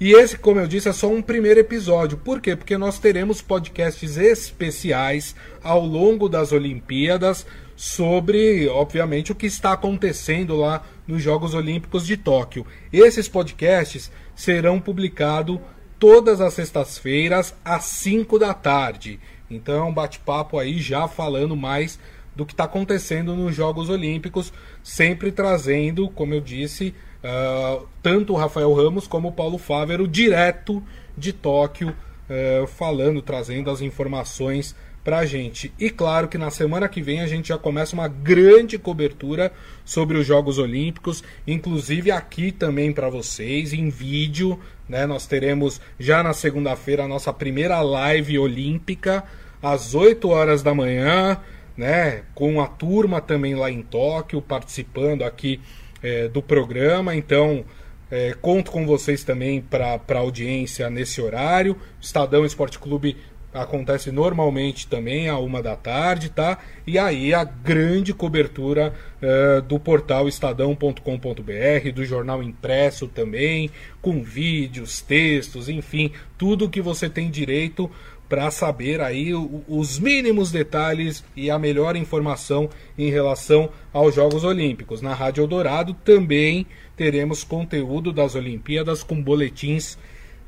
E 0.00 0.14
esse, 0.14 0.36
como 0.36 0.58
eu 0.58 0.66
disse, 0.66 0.88
é 0.88 0.92
só 0.92 1.08
um 1.08 1.22
primeiro 1.22 1.60
episódio. 1.60 2.18
Por 2.18 2.40
quê? 2.40 2.56
Porque 2.56 2.76
nós 2.76 2.98
teremos 2.98 3.40
podcasts 3.40 4.16
especiais 4.16 5.36
ao 5.62 5.84
longo 5.84 6.28
das 6.28 6.50
Olimpíadas 6.50 7.46
sobre, 7.76 8.66
obviamente, 8.68 9.30
o 9.30 9.34
que 9.34 9.46
está 9.46 9.72
acontecendo 9.72 10.56
lá 10.56 10.84
nos 11.06 11.22
Jogos 11.22 11.54
Olímpicos 11.54 12.04
de 12.04 12.16
Tóquio. 12.16 12.66
Esses 12.92 13.28
podcasts 13.28 14.10
serão 14.34 14.80
publicados 14.80 15.60
todas 16.00 16.40
as 16.40 16.54
sextas-feiras 16.54 17.54
às 17.64 17.84
5 17.84 18.40
da 18.40 18.52
tarde. 18.52 19.20
Então 19.54 19.88
é 19.88 19.92
bate-papo 19.92 20.58
aí 20.58 20.78
já 20.78 21.06
falando 21.06 21.56
mais 21.56 21.98
do 22.34 22.46
que 22.46 22.52
está 22.52 22.64
acontecendo 22.64 23.34
nos 23.34 23.54
Jogos 23.54 23.88
Olímpicos, 23.90 24.52
sempre 24.82 25.30
trazendo, 25.30 26.08
como 26.08 26.34
eu 26.34 26.40
disse, 26.40 26.94
uh, 27.22 27.86
tanto 28.02 28.32
o 28.32 28.36
Rafael 28.36 28.72
Ramos 28.72 29.06
como 29.06 29.28
o 29.28 29.32
Paulo 29.32 29.58
Fávero 29.58 30.08
direto 30.08 30.82
de 31.16 31.32
Tóquio, 31.32 31.90
uh, 31.90 32.66
falando, 32.66 33.20
trazendo 33.20 33.70
as 33.70 33.82
informações 33.82 34.74
pra 35.04 35.26
gente. 35.26 35.72
E 35.78 35.90
claro 35.90 36.28
que 36.28 36.38
na 36.38 36.50
semana 36.50 36.88
que 36.88 37.02
vem 37.02 37.20
a 37.20 37.26
gente 37.26 37.48
já 37.48 37.58
começa 37.58 37.94
uma 37.94 38.08
grande 38.08 38.78
cobertura 38.78 39.52
sobre 39.84 40.16
os 40.16 40.26
Jogos 40.26 40.58
Olímpicos, 40.58 41.24
inclusive 41.46 42.10
aqui 42.10 42.52
também 42.52 42.92
para 42.92 43.10
vocês 43.10 43.72
em 43.72 43.88
vídeo, 43.90 44.58
né? 44.88 45.04
Nós 45.04 45.26
teremos 45.26 45.80
já 45.98 46.22
na 46.22 46.32
segunda-feira 46.32 47.04
a 47.04 47.08
nossa 47.08 47.32
primeira 47.32 47.80
live 47.80 48.38
olímpica 48.38 49.24
às 49.62 49.94
8 49.94 50.28
horas 50.28 50.62
da 50.62 50.74
manhã, 50.74 51.38
né? 51.76 52.22
Com 52.34 52.60
a 52.60 52.66
turma 52.66 53.20
também 53.20 53.54
lá 53.54 53.70
em 53.70 53.82
Tóquio 53.82 54.42
participando 54.42 55.22
aqui 55.22 55.60
é, 56.02 56.28
do 56.28 56.42
programa. 56.42 57.14
Então, 57.14 57.64
é, 58.10 58.34
conto 58.42 58.70
com 58.70 58.84
vocês 58.84 59.24
também 59.24 59.60
para 59.60 60.18
audiência 60.18 60.90
nesse 60.90 61.20
horário. 61.20 61.76
Estadão 62.00 62.44
Esporte 62.44 62.78
Clube 62.78 63.16
acontece 63.52 64.10
normalmente 64.10 64.86
também 64.86 65.28
a 65.28 65.38
uma 65.38 65.62
da 65.62 65.76
tarde, 65.76 66.30
tá? 66.30 66.58
E 66.86 66.98
aí 66.98 67.34
a 67.34 67.44
grande 67.44 68.14
cobertura 68.14 68.94
uh, 69.20 69.60
do 69.62 69.78
portal 69.78 70.26
estadão.com.br, 70.26 71.92
do 71.94 72.04
jornal 72.04 72.42
impresso 72.42 73.06
também, 73.06 73.70
com 74.00 74.22
vídeos, 74.22 75.02
textos, 75.02 75.68
enfim, 75.68 76.12
tudo 76.38 76.70
que 76.70 76.80
você 76.80 77.10
tem 77.10 77.30
direito 77.30 77.90
para 78.32 78.50
saber 78.50 79.02
aí 79.02 79.34
os 79.68 79.98
mínimos 79.98 80.50
detalhes 80.50 81.22
e 81.36 81.50
a 81.50 81.58
melhor 81.58 81.96
informação 81.96 82.70
em 82.96 83.10
relação 83.10 83.68
aos 83.92 84.14
Jogos 84.14 84.42
Olímpicos. 84.42 85.02
Na 85.02 85.12
Rádio 85.12 85.42
Eldorado 85.42 85.92
também 85.92 86.66
teremos 86.96 87.44
conteúdo 87.44 88.10
das 88.10 88.34
Olimpíadas 88.34 89.02
com 89.02 89.22
boletins 89.22 89.98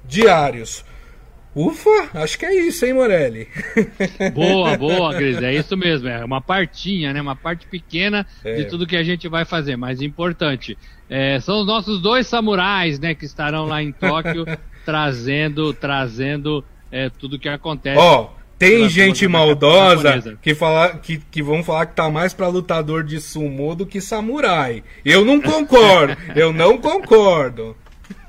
diários. 0.03 0.83
Ufa, 1.55 2.09
acho 2.15 2.39
que 2.39 2.47
é 2.47 2.55
isso, 2.55 2.87
hein, 2.87 2.95
Morelli? 2.95 3.49
Boa, 4.33 4.79
boa, 4.79 5.15
Cris, 5.15 5.37
é 5.43 5.53
isso 5.53 5.77
mesmo. 5.77 6.09
É 6.09 6.25
uma 6.25 6.41
partinha, 6.41 7.13
né? 7.13 7.21
Uma 7.21 7.37
parte 7.37 7.67
pequena 7.67 8.27
é. 8.43 8.55
de 8.55 8.65
tudo 8.65 8.87
que 8.87 8.97
a 8.97 9.05
gente 9.05 9.29
vai 9.29 9.45
fazer, 9.45 9.77
mas 9.77 10.01
importante. 10.01 10.79
É, 11.11 11.39
são 11.39 11.61
os 11.61 11.67
nossos 11.67 12.01
dois 12.01 12.27
samurais, 12.27 12.99
né, 12.99 13.15
que 13.15 13.27
estarão 13.27 13.67
lá 13.67 13.83
em 13.83 13.93
Tóquio 13.93 14.47
trazendo, 14.87 15.75
trazendo 15.75 16.65
é, 16.95 17.11
tudo 17.11 17.41
que 17.41 17.49
acontece. 17.49 17.99
Ó, 17.99 18.23
oh, 18.23 18.29
tem 18.57 18.89
gente 18.89 19.27
maldosa 19.27 20.39
que, 20.41 20.55
fala, 20.55 20.97
que, 20.97 21.19
que 21.19 21.43
vão 21.43 21.65
falar 21.65 21.87
que 21.87 21.97
tá 21.97 22.09
mais 22.09 22.33
para 22.33 22.47
lutador 22.47 23.03
de 23.03 23.21
sumô 23.21 23.75
do 23.75 23.85
que 23.85 24.01
samurai. 24.01 24.85
Eu 25.05 25.25
não 25.25 25.41
concordo, 25.41 26.17
eu 26.37 26.53
não 26.53 26.79
concordo. 26.79 27.77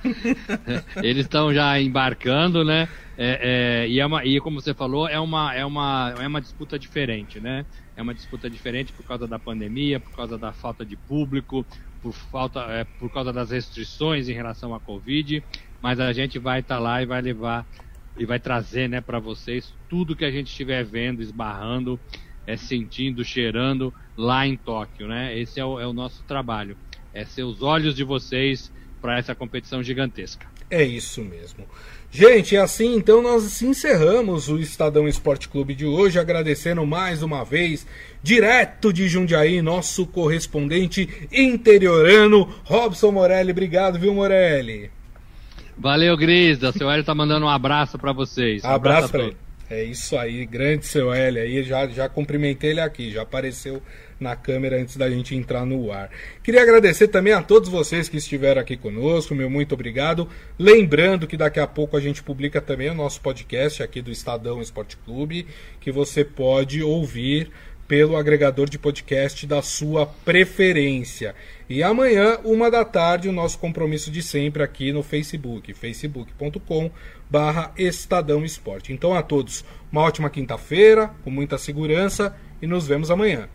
Eles 0.98 1.26
estão 1.26 1.54
já 1.54 1.80
embarcando, 1.80 2.66
né? 2.66 2.90
É, 3.16 3.84
é, 3.84 3.88
e, 3.88 4.00
é 4.00 4.06
uma, 4.06 4.26
e 4.26 4.40
como 4.40 4.60
você 4.60 4.74
falou, 4.74 5.08
é 5.08 5.20
uma, 5.20 5.54
é, 5.54 5.64
uma, 5.64 6.16
é 6.20 6.28
uma 6.28 6.42
disputa 6.42 6.80
diferente, 6.80 7.40
né? 7.40 7.68
É 7.96 8.02
uma 8.02 8.16
disputa 8.16 8.50
diferente 8.50 8.92
por 8.94 9.06
causa 9.06 9.28
da 9.28 9.38
pandemia, 9.38 10.00
por 10.00 10.12
causa 10.16 10.40
da 10.40 10.52
falta 10.52 10.84
de 10.84 10.96
público, 10.96 11.64
por, 12.02 12.14
falta, 12.14 12.62
é, 12.62 12.84
por 12.84 13.12
causa 13.12 13.32
das 13.32 13.52
restrições 13.52 14.28
em 14.28 14.34
relação 14.34 14.74
à 14.74 14.80
Covid. 14.80 15.44
Mas 15.84 16.00
a 16.00 16.12
gente 16.12 16.40
vai 16.40 16.62
estar 16.62 16.76
tá 16.76 16.82
lá 16.82 17.04
e 17.04 17.06
vai 17.06 17.22
levar 17.22 17.66
e 18.18 18.26
vai 18.26 18.40
trazer 18.40 18.88
né, 18.88 19.02
para 19.02 19.20
vocês 19.20 19.74
tudo 19.90 20.16
que 20.16 20.26
a 20.26 20.32
gente 20.32 20.48
estiver 20.48 20.84
vendo, 20.84 21.22
esbarrando, 21.22 22.00
é, 22.48 22.56
sentindo, 22.56 23.24
cheirando 23.24 23.94
lá 24.18 24.46
em 24.48 24.56
Tóquio. 24.56 25.08
Né? 25.08 25.38
Esse 25.38 25.60
é 25.60 25.66
o, 25.66 25.80
é 25.80 25.88
o 25.88 25.94
nosso 25.94 26.24
trabalho. 26.24 26.78
É 27.14 27.26
ser 27.26 27.44
os 27.44 27.62
olhos 27.62 27.96
de 27.96 28.04
vocês 28.04 28.72
para 29.02 29.18
essa 29.18 29.36
competição 29.36 29.84
gigantesca. 29.84 30.48
É 30.70 30.84
isso 30.84 31.22
mesmo. 31.22 31.66
Gente, 32.10 32.56
assim 32.56 32.96
então 32.96 33.22
nós 33.22 33.62
encerramos 33.62 34.48
o 34.48 34.58
Estadão 34.58 35.08
Esporte 35.08 35.50
Clube 35.50 35.76
de 35.76 35.86
hoje, 35.86 36.18
agradecendo 36.18 36.86
mais 36.86 37.22
uma 37.22 37.44
vez, 37.44 37.86
direto 38.24 38.94
de 38.94 39.08
Jundiaí, 39.08 39.62
nosso 39.62 40.08
correspondente 40.08 41.28
interiorano, 41.32 42.50
Robson 42.64 43.12
Morelli. 43.12 43.52
Obrigado, 43.52 44.00
viu, 44.00 44.14
Morelli? 44.14 44.90
Valeu, 45.78 46.16
Grisa. 46.18 46.72
Seu 46.72 46.90
Hélio 46.90 47.04
tá 47.04 47.14
mandando 47.14 47.46
um 47.46 47.50
abraço 47.50 47.98
para 47.98 48.12
vocês. 48.12 48.64
Um 48.64 48.68
abraço, 48.68 49.06
abraço 49.06 49.12
para 49.12 49.24
ele. 49.26 49.46
É 49.68 49.84
isso 49.84 50.16
aí, 50.16 50.46
grande 50.46 50.86
seu 50.86 51.12
Hélio 51.12 51.42
aí, 51.42 51.64
já, 51.64 51.88
já 51.88 52.08
cumprimentei 52.08 52.70
ele 52.70 52.82
aqui, 52.82 53.12
já 53.12 53.24
apareceu 53.24 53.82
na 54.20 54.36
câmera 54.36 54.80
antes 54.80 54.96
da 54.96 55.10
gente 55.10 55.36
entrar 55.36 55.66
no 55.66 55.92
ar. 55.92 56.12
Queria 56.44 56.62
agradecer 56.62 57.08
também 57.08 57.34
a 57.34 57.42
todos 57.42 57.68
vocês 57.68 58.08
que 58.08 58.18
estiveram 58.18 58.62
aqui 58.62 58.78
conosco, 58.78 59.34
meu 59.34 59.50
muito 59.50 59.74
obrigado. 59.74 60.30
Lembrando 60.58 61.26
que 61.26 61.36
daqui 61.36 61.60
a 61.60 61.66
pouco 61.66 61.98
a 61.98 62.00
gente 62.00 62.22
publica 62.22 62.62
também 62.62 62.92
o 62.92 62.94
nosso 62.94 63.20
podcast 63.22 63.82
aqui 63.82 64.04
do 64.04 64.12
Estadão 64.12 64.62
Esporte 64.62 64.98
Clube, 64.98 65.48
que 65.82 65.92
você 65.92 66.24
pode 66.24 66.84
ouvir 66.84 67.50
pelo 67.88 68.18
agregador 68.18 68.70
de 68.70 68.80
podcast 68.80 69.46
da 69.46 69.62
sua 69.62 70.06
preferência. 70.06 71.36
E 71.70 71.84
amanhã, 71.84 72.40
uma 72.44 72.70
da 72.70 72.84
tarde, 72.84 73.30
o 73.30 73.32
nosso 73.32 73.58
compromisso 73.60 74.12
de 74.12 74.22
sempre 74.22 74.64
aqui 74.64 74.92
no 74.92 75.04
Facebook, 75.04 75.74
facebook.com 75.74 76.92
barra 77.30 77.72
Estadão 77.78 78.44
Esporte. 78.44 78.94
Então 78.94 79.14
a 79.14 79.22
todos, 79.22 79.64
uma 79.92 80.02
ótima 80.02 80.30
quinta-feira, 80.30 81.12
com 81.24 81.30
muita 81.30 81.58
segurança 81.58 82.36
e 82.62 82.68
nos 82.68 82.88
vemos 82.88 83.12
amanhã. 83.12 83.50